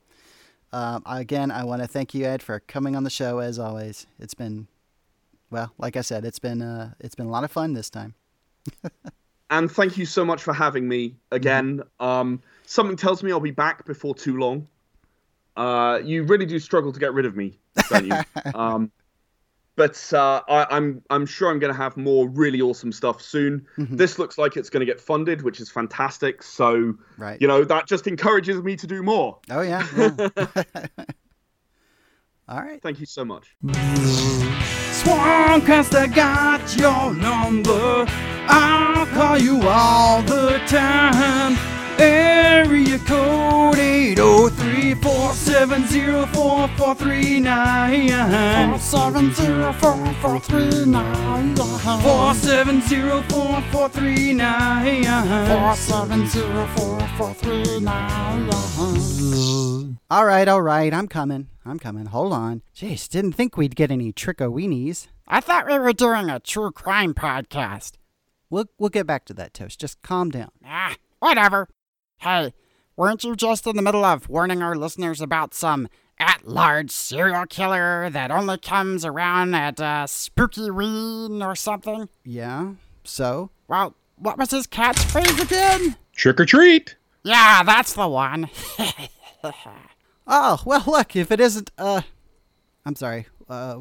[0.72, 4.06] Um, again, I want to thank you, Ed, for coming on the show as always.
[4.18, 4.68] It's been,
[5.50, 8.14] well, like I said, it's been uh, it's been a lot of fun this time.
[9.50, 11.82] and thank you so much for having me again.
[12.00, 14.66] Um, something tells me I'll be back before too long.
[15.58, 17.58] Uh, you really do struggle to get rid of me,
[17.90, 18.14] don't you?
[18.54, 18.92] um,
[19.74, 23.66] but uh, I, I'm I'm sure I'm going to have more really awesome stuff soon.
[23.76, 26.42] This looks like it's going to get funded, which is fantastic.
[26.42, 27.40] So Right.
[27.40, 29.38] you know that just encourages me to do more.
[29.50, 29.86] Oh yeah.
[29.96, 30.30] yeah.
[32.48, 32.80] All right.
[32.82, 33.54] Thank you so much.
[34.98, 38.04] Swarmcast, I got your number.
[38.48, 41.77] I'll call you all the time.
[42.00, 48.78] Area code 803 470 4439.
[48.78, 51.56] Seven zero four four three nine.
[51.56, 55.04] 470 4439.
[55.48, 58.48] Four seven zero four four three nine.
[60.10, 60.92] All right, all right.
[60.94, 61.48] I'm coming.
[61.66, 62.06] I'm coming.
[62.06, 62.62] Hold on.
[62.74, 65.08] Jeez, didn't think we'd get any tricko weenies.
[65.26, 67.92] I thought we were doing a true crime podcast.
[68.50, 69.80] We'll we'll get back to that, Toast.
[69.80, 70.50] Just calm down.
[70.64, 71.68] Ah, whatever.
[72.18, 72.52] Hey,
[72.96, 78.10] weren't you just in the middle of warning our listeners about some at-large serial killer
[78.10, 82.08] that only comes around at uh, spooky ween or something?
[82.24, 82.72] Yeah.
[83.04, 85.96] So Well, what was his catchphrase again?
[86.14, 86.96] Trick or treat.
[87.22, 88.48] Yeah, that's the one.
[90.30, 92.02] Oh, well, look, if it isn't, uh,
[92.84, 93.78] I'm sorry, uh,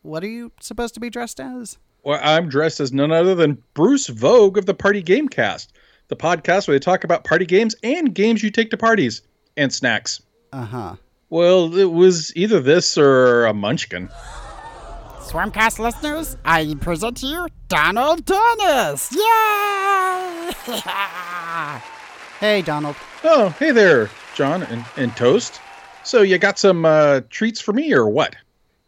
[0.00, 1.76] what are you supposed to be dressed as?
[2.02, 5.68] Well, I'm dressed as none other than Bruce Vogue of the Party Gamecast,
[6.12, 9.22] the podcast where they talk about party games and games you take to parties
[9.56, 10.20] and snacks.
[10.52, 10.96] Uh huh.
[11.30, 14.10] Well, it was either this or a munchkin.
[15.20, 19.10] Swarmcast listeners, I present to you Donald Dennis.
[19.12, 20.52] Yay!
[22.42, 22.96] Hey, Donald.
[23.22, 25.60] Oh, hey there, John and, and Toast.
[26.02, 28.34] So you got some uh, treats for me or what?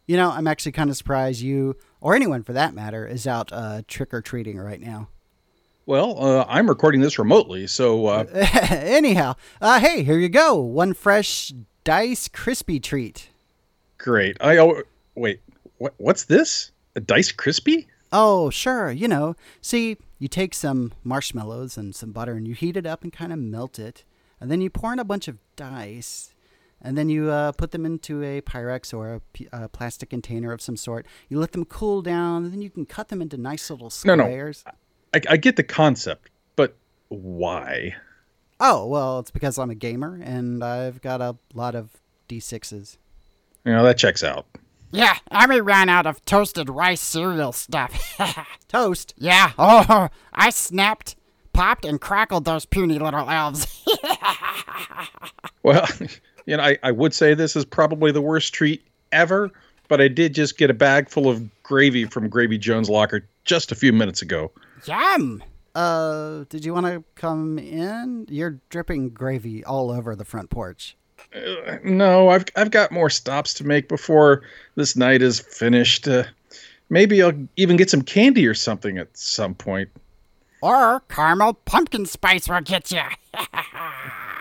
[0.07, 3.53] You know, I'm actually kind of surprised you, or anyone for that matter, is out
[3.53, 5.07] uh, trick or treating right now.
[5.87, 8.25] Well, uh, I'm recording this remotely, so uh,
[8.71, 10.55] Anyhow, uh, hey, here you go.
[10.55, 13.29] One fresh dice crispy treat.
[13.99, 14.35] great.
[14.41, 14.81] I oh,
[15.13, 15.41] wait.
[15.77, 15.93] What?
[15.97, 16.71] What's this?
[16.95, 17.87] A dice crispy?
[18.11, 18.89] Oh, sure.
[18.91, 23.03] You know, see, you take some marshmallows and some butter and you heat it up
[23.03, 24.05] and kind of melt it.
[24.39, 26.33] And then you pour in a bunch of dice.
[26.81, 30.51] And then you uh, put them into a Pyrex or a, p- a plastic container
[30.51, 31.05] of some sort.
[31.29, 34.15] You let them cool down, and then you can cut them into nice little No,
[34.15, 34.25] no.
[35.19, 35.27] Squares.
[35.29, 36.75] I, I get the concept, but
[37.09, 37.95] why?
[38.59, 41.89] Oh, well, it's because I'm a gamer and I've got a lot of
[42.29, 42.97] D6s.
[43.65, 44.45] You know, that checks out.
[44.91, 48.17] Yeah, and we ran out of toasted rice cereal stuff.
[48.69, 49.13] Toast.
[49.17, 51.15] yeah, oh, I snapped,
[51.51, 53.83] popped, and crackled those puny little elves.
[55.65, 55.87] Well,
[56.45, 59.51] you know, I, I would say this is probably the worst treat ever,
[59.87, 63.71] but I did just get a bag full of gravy from Gravy Jones' locker just
[63.71, 64.51] a few minutes ago.
[64.85, 65.43] Yum!
[65.73, 68.25] Uh, did you want to come in?
[68.29, 70.95] You're dripping gravy all over the front porch.
[71.83, 74.43] No, I've I've got more stops to make before
[74.75, 76.07] this night is finished.
[76.07, 76.23] Uh,
[76.89, 79.89] maybe I'll even get some candy or something at some point.
[80.61, 83.01] Or caramel pumpkin spice will get you.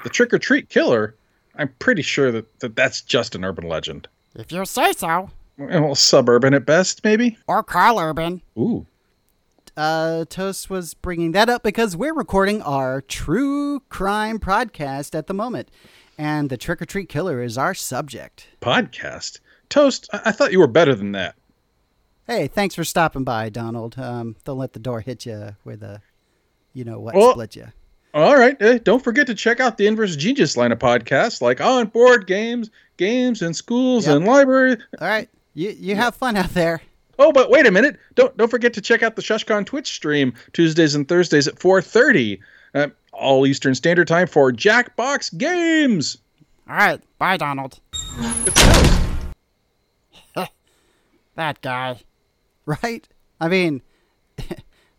[0.04, 1.14] The trick or treat killer.
[1.56, 4.06] I'm pretty sure that, that that's just an urban legend.
[4.34, 5.30] If you say so.
[5.56, 7.38] Well, suburban at best, maybe.
[7.46, 8.42] Or Karl Urban.
[8.58, 8.86] Ooh,
[9.76, 15.34] Uh, Toast was bringing that up because we're recording our true crime podcast at the
[15.34, 15.70] moment,
[16.18, 18.48] and the trick or treat killer is our subject.
[18.60, 19.40] podcast.
[19.68, 20.08] Toast.
[20.12, 21.36] I, I thought you were better than that.
[22.26, 23.98] Hey, thanks for stopping by, Donald.
[23.98, 26.00] Um, don't let the door hit you with a,
[26.72, 27.68] you know what, Well- split you.
[28.14, 28.56] All right.
[28.60, 32.26] eh, don't forget to check out the Inverse Genius line of podcasts, like on board
[32.28, 34.16] games, games in schools Yep.
[34.16, 34.76] and library.
[35.00, 36.80] All right, you you have fun out there.
[37.18, 37.98] Oh, but wait a minute!
[38.14, 42.38] Don't don't forget to check out the ShushCon Twitch stream Tuesdays and Thursdays at 4:30,
[42.74, 46.18] uh, all Eastern Standard Time for Jackbox Games.
[46.68, 47.80] All right, bye, Donald.
[51.36, 52.00] that guy.
[52.66, 53.08] right?
[53.40, 53.82] I mean,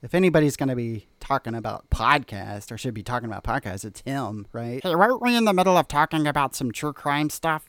[0.01, 4.01] if anybody's going to be talking about podcast or should be talking about podcast, it's
[4.01, 4.81] him, right?
[4.83, 7.67] Hey, weren't we in the middle of talking about some true crime stuff?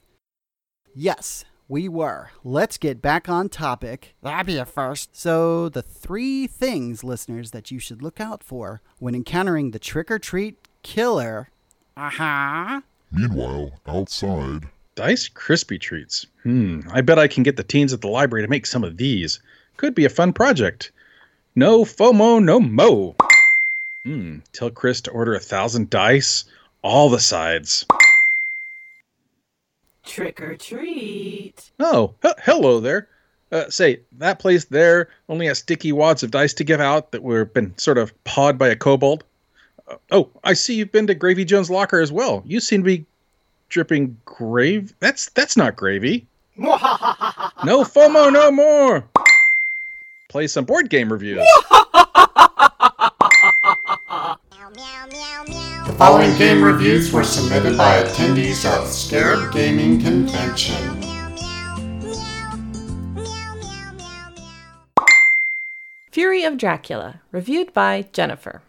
[0.95, 2.31] Yes, we were.
[2.45, 4.15] Let's get back on topic.
[4.23, 5.17] That'd be a first.
[5.17, 10.11] So, the three things, listeners, that you should look out for when encountering the trick
[10.11, 11.49] or treat killer.
[11.97, 12.81] Uh huh.
[13.11, 14.65] Meanwhile, outside,
[14.97, 16.27] Dice Crispy Treats.
[16.43, 16.81] Hmm.
[16.93, 19.41] I bet I can get the teens at the library to make some of these.
[19.79, 20.93] Could be a fun project.
[21.55, 23.17] No FOMO, no mo.
[24.07, 24.39] Hmm.
[24.53, 26.45] Tell Chris to order a thousand dice,
[26.81, 27.85] all the sides.
[30.05, 31.73] Trick or treat.
[31.81, 33.09] Oh, he- hello there.
[33.51, 37.25] Uh, say, that place there only has sticky wads of dice to give out that
[37.25, 39.25] were been sort of pawed by a kobold.
[39.89, 42.45] Uh, oh, I see you've been to Gravy Jones' locker as well.
[42.47, 43.07] You seem to be
[43.71, 44.95] dripping grave.
[45.01, 46.29] That's that's not gravy.
[46.57, 46.77] no
[47.83, 49.05] FOMO, no more.
[50.29, 51.45] Play some board game reviews.
[55.97, 60.75] following game reviews were submitted by attendees of SCARAB Gaming Convention.
[66.11, 68.61] Fury of Dracula, reviewed by Jennifer.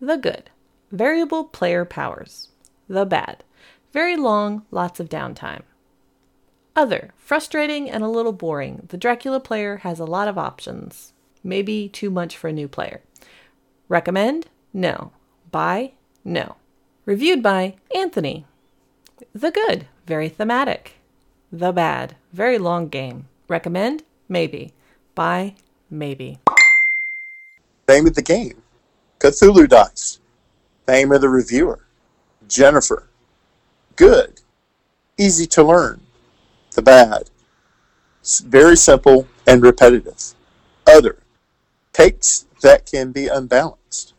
[0.00, 0.48] The good.
[0.90, 2.48] Variable player powers.
[2.88, 3.44] The bad.
[3.92, 5.62] Very long, lots of downtime.
[6.74, 7.10] Other.
[7.18, 8.86] Frustrating and a little boring.
[8.88, 11.12] The Dracula player has a lot of options.
[11.44, 13.02] Maybe too much for a new player.
[13.90, 14.46] Recommend?
[14.72, 15.12] No.
[15.50, 15.92] Buy?
[16.24, 16.56] No.
[17.10, 18.44] Reviewed by Anthony.
[19.34, 19.88] The good.
[20.06, 20.92] Very thematic.
[21.50, 22.14] The bad.
[22.32, 23.26] Very long game.
[23.48, 24.04] Recommend?
[24.28, 24.74] Maybe.
[25.16, 25.56] Buy?
[25.90, 26.38] Maybe.
[27.88, 28.62] Name of the game
[29.18, 30.20] Cthulhu Dice.
[30.86, 31.84] Name of the reviewer
[32.46, 33.08] Jennifer.
[33.96, 34.42] Good.
[35.18, 36.02] Easy to learn.
[36.76, 37.28] The bad.
[38.44, 40.34] Very simple and repetitive.
[40.86, 41.24] Other.
[41.92, 44.14] Takes that can be unbalanced.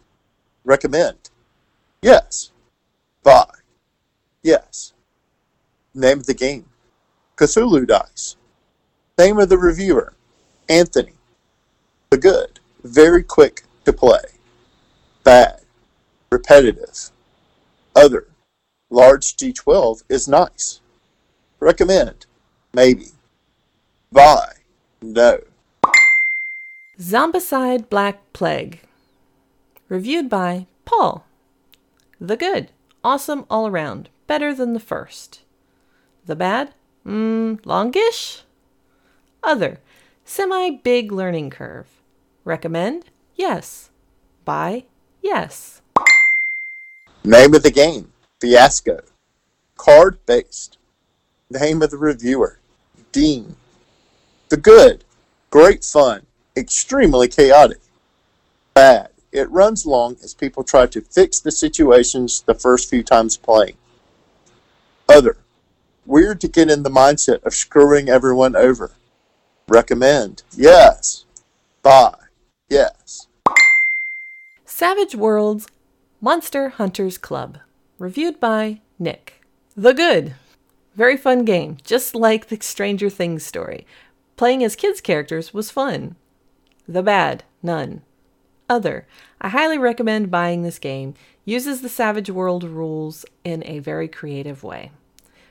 [0.66, 1.30] Recommend.
[2.02, 2.51] Yes.
[3.24, 3.46] Buy.
[4.44, 4.94] Yes.
[5.94, 6.66] Name of the game
[7.38, 8.36] Cthulhu Dice.
[9.18, 10.14] Name of the reviewer
[10.70, 11.14] Anthony.
[12.10, 12.60] The good.
[12.84, 14.24] Very quick to play.
[15.24, 15.62] Bad.
[16.32, 17.12] Repetitive.
[17.96, 18.28] Other.
[18.90, 20.82] Large D12 is nice.
[21.60, 22.26] Recommend.
[22.74, 23.08] Maybe.
[24.12, 24.54] Buy.
[25.02, 25.40] No.
[27.00, 28.82] Zombicide Black Plague.
[29.90, 31.26] Reviewed by Paul.
[32.20, 32.72] The good.
[33.04, 34.10] Awesome all around.
[34.28, 35.42] Better than the first.
[36.26, 36.74] The bad?
[37.06, 38.44] Mmm, longish?
[39.44, 39.80] Other.
[40.24, 41.88] Semi big learning curve.
[42.44, 43.06] Recommend?
[43.36, 43.90] Yes.
[44.46, 44.86] Buy?
[45.22, 45.82] Yes.
[47.24, 49.00] Name of the game Fiasco.
[49.78, 50.78] Card based.
[51.50, 52.60] Name of the reviewer
[53.12, 53.56] Dean.
[54.50, 55.04] The good.
[55.50, 56.26] Great fun.
[56.56, 57.80] Extremely chaotic.
[58.74, 59.11] Bad.
[59.32, 63.78] It runs long as people try to fix the situations the first few times playing.
[65.08, 65.38] Other.
[66.06, 68.92] Weird to get in the mindset of screwing everyone over.
[69.68, 70.44] Recommend.
[70.56, 71.26] Yes.
[71.82, 72.16] Buy.
[72.70, 73.28] Yes.
[74.66, 75.68] Savage Worlds
[76.20, 77.60] Monster Hunters Club.
[78.00, 79.42] Reviewed by Nick.
[79.76, 80.36] The Good.
[80.96, 83.86] Very fun game, just like the Stranger Things story.
[84.36, 86.16] Playing as kids' characters was fun.
[86.88, 87.44] The Bad.
[87.64, 88.02] None.
[88.72, 89.06] Other.
[89.42, 91.14] I highly recommend buying this game.
[91.44, 94.92] Uses the Savage World rules in a very creative way.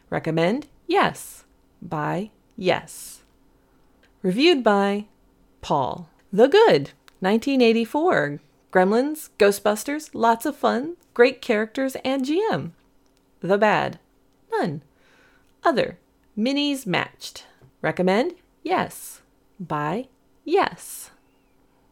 [0.08, 0.68] Recommend?
[0.86, 1.44] Yes.
[1.82, 2.30] Buy?
[2.56, 3.20] Yes.
[4.22, 5.04] Reviewed by
[5.60, 6.08] Paul.
[6.32, 6.92] The Good.
[7.20, 8.40] 1984.
[8.72, 12.70] Gremlins, Ghostbusters, lots of fun, great characters, and GM.
[13.40, 13.98] The Bad.
[14.50, 14.80] None.
[15.62, 15.98] Other.
[16.38, 17.44] Minis matched.
[17.82, 18.32] Recommend?
[18.62, 19.20] Yes.
[19.60, 20.08] Buy?
[20.42, 21.10] Yes.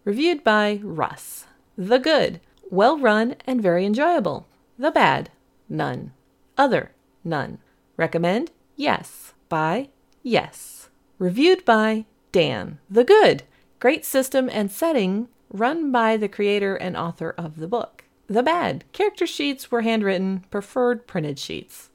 [0.09, 1.44] Reviewed by Russ.
[1.76, 2.40] The Good.
[2.70, 4.48] Well run and very enjoyable.
[4.78, 5.28] The Bad.
[5.68, 6.14] None.
[6.56, 6.92] Other.
[7.24, 7.59] None.
[7.98, 8.50] Recommend?
[8.74, 9.34] Yes.
[9.50, 9.90] Buy?
[10.22, 10.88] Yes.
[11.18, 12.78] Reviewed by Dan.
[12.88, 13.42] The Good.
[13.80, 18.04] Great system and setting run by the creator and author of the book.
[18.28, 18.84] The Bad.
[18.92, 21.90] Character sheets were handwritten, preferred printed sheets.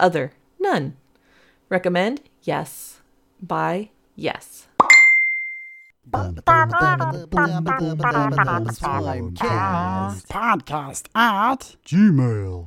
[0.00, 0.32] Other.
[0.58, 0.96] None.
[1.68, 2.22] Recommend?
[2.42, 3.02] Yes.
[3.40, 3.90] Buy?
[4.16, 4.66] Yes.
[10.28, 12.66] Podcast at gmail.com.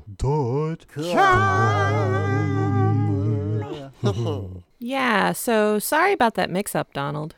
[4.82, 7.36] Yeah, so sorry about that mix up, Donald.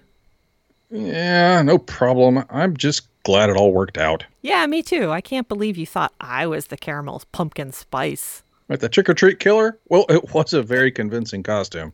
[0.91, 2.45] Yeah, no problem.
[2.51, 4.25] I'm just glad it all worked out.
[4.43, 5.09] Yeah, me too.
[5.09, 8.43] I can't believe you thought I was the caramel pumpkin spice.
[8.69, 9.79] Like the trick or treat killer?
[9.89, 11.93] Well, it was a very convincing costume.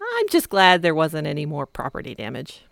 [0.00, 2.64] I'm just glad there wasn't any more property damage.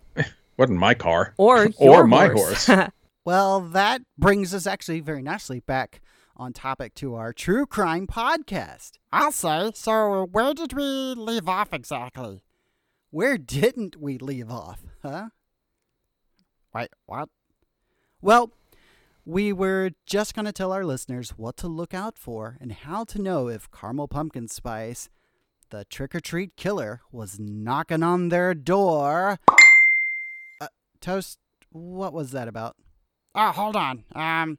[0.56, 1.34] Wasn't my car.
[1.36, 2.66] Or or my horse.
[2.66, 2.90] horse.
[3.24, 6.00] Well, that brings us actually very nicely back
[6.36, 8.98] on topic to our true crime podcast.
[9.12, 9.72] I'll say.
[9.74, 10.84] So, where did we
[11.16, 12.42] leave off exactly?
[13.10, 15.30] Where didn't we leave off, huh?
[16.72, 17.28] Wait, what?
[18.22, 18.52] Well,
[19.24, 23.02] we were just going to tell our listeners what to look out for and how
[23.04, 25.08] to know if caramel pumpkin spice,
[25.70, 29.40] the trick or treat killer, was knocking on their door.
[31.06, 31.38] Toast,
[31.70, 32.74] what was that about?
[33.32, 34.02] Oh, hold on.
[34.16, 34.58] Um,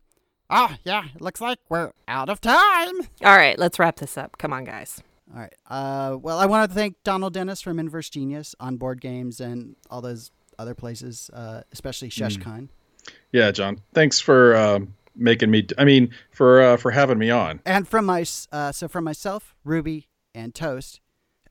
[0.49, 3.01] oh, yeah, looks like we're out of time.
[3.21, 4.37] All right, let's wrap this up.
[4.37, 5.03] Come on, guys.
[5.33, 5.53] All right.
[5.69, 9.75] Uh, well, I want to thank Donald Dennis from Inverse Genius on board games and
[9.91, 12.69] all those other places, uh, especially ShushCon.
[13.33, 13.81] Yeah, John.
[13.93, 15.67] Thanks for um, making me.
[15.77, 17.59] I mean, for uh, for having me on.
[17.65, 18.23] And from my
[18.53, 21.01] uh, so from myself, Ruby, and Toast,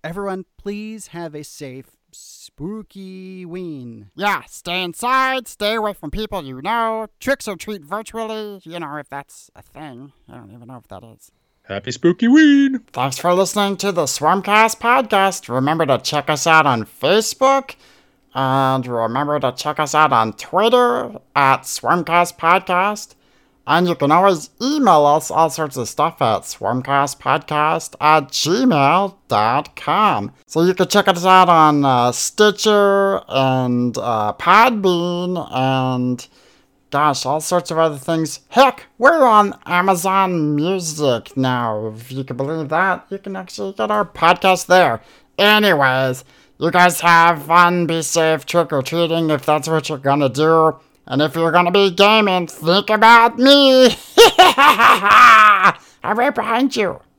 [0.03, 4.11] everyone, please have a safe, spooky ween.
[4.15, 8.97] Yeah, stay inside, stay away from people you know, tricks or treat virtually, you know,
[8.97, 10.13] if that's a thing.
[10.29, 11.31] I don't even know if that is.
[11.65, 12.79] Happy spooky ween.
[12.93, 15.53] Thanks for listening to the Swarmcast podcast.
[15.53, 17.75] Remember to check us out on Facebook.
[18.35, 23.16] And remember to check us out on Twitter at Swarmcast Podcast.
[23.67, 30.33] And you can always email us all sorts of stuff at swarmcastpodcast at gmail.com.
[30.47, 36.27] So you can check us out on uh, Stitcher and uh, Podbean and
[36.91, 38.41] gosh, all sorts of other things.
[38.49, 41.89] Heck, we're on Amazon Music now.
[41.89, 45.01] If you can believe that, you can actually get our podcast there.
[45.39, 46.25] Anyways,
[46.59, 50.77] you guys have fun, be safe, trick or treating if that's what you're gonna do.
[51.07, 53.97] And if you're gonna be gaming, think about me.
[54.29, 57.01] I'm right behind you.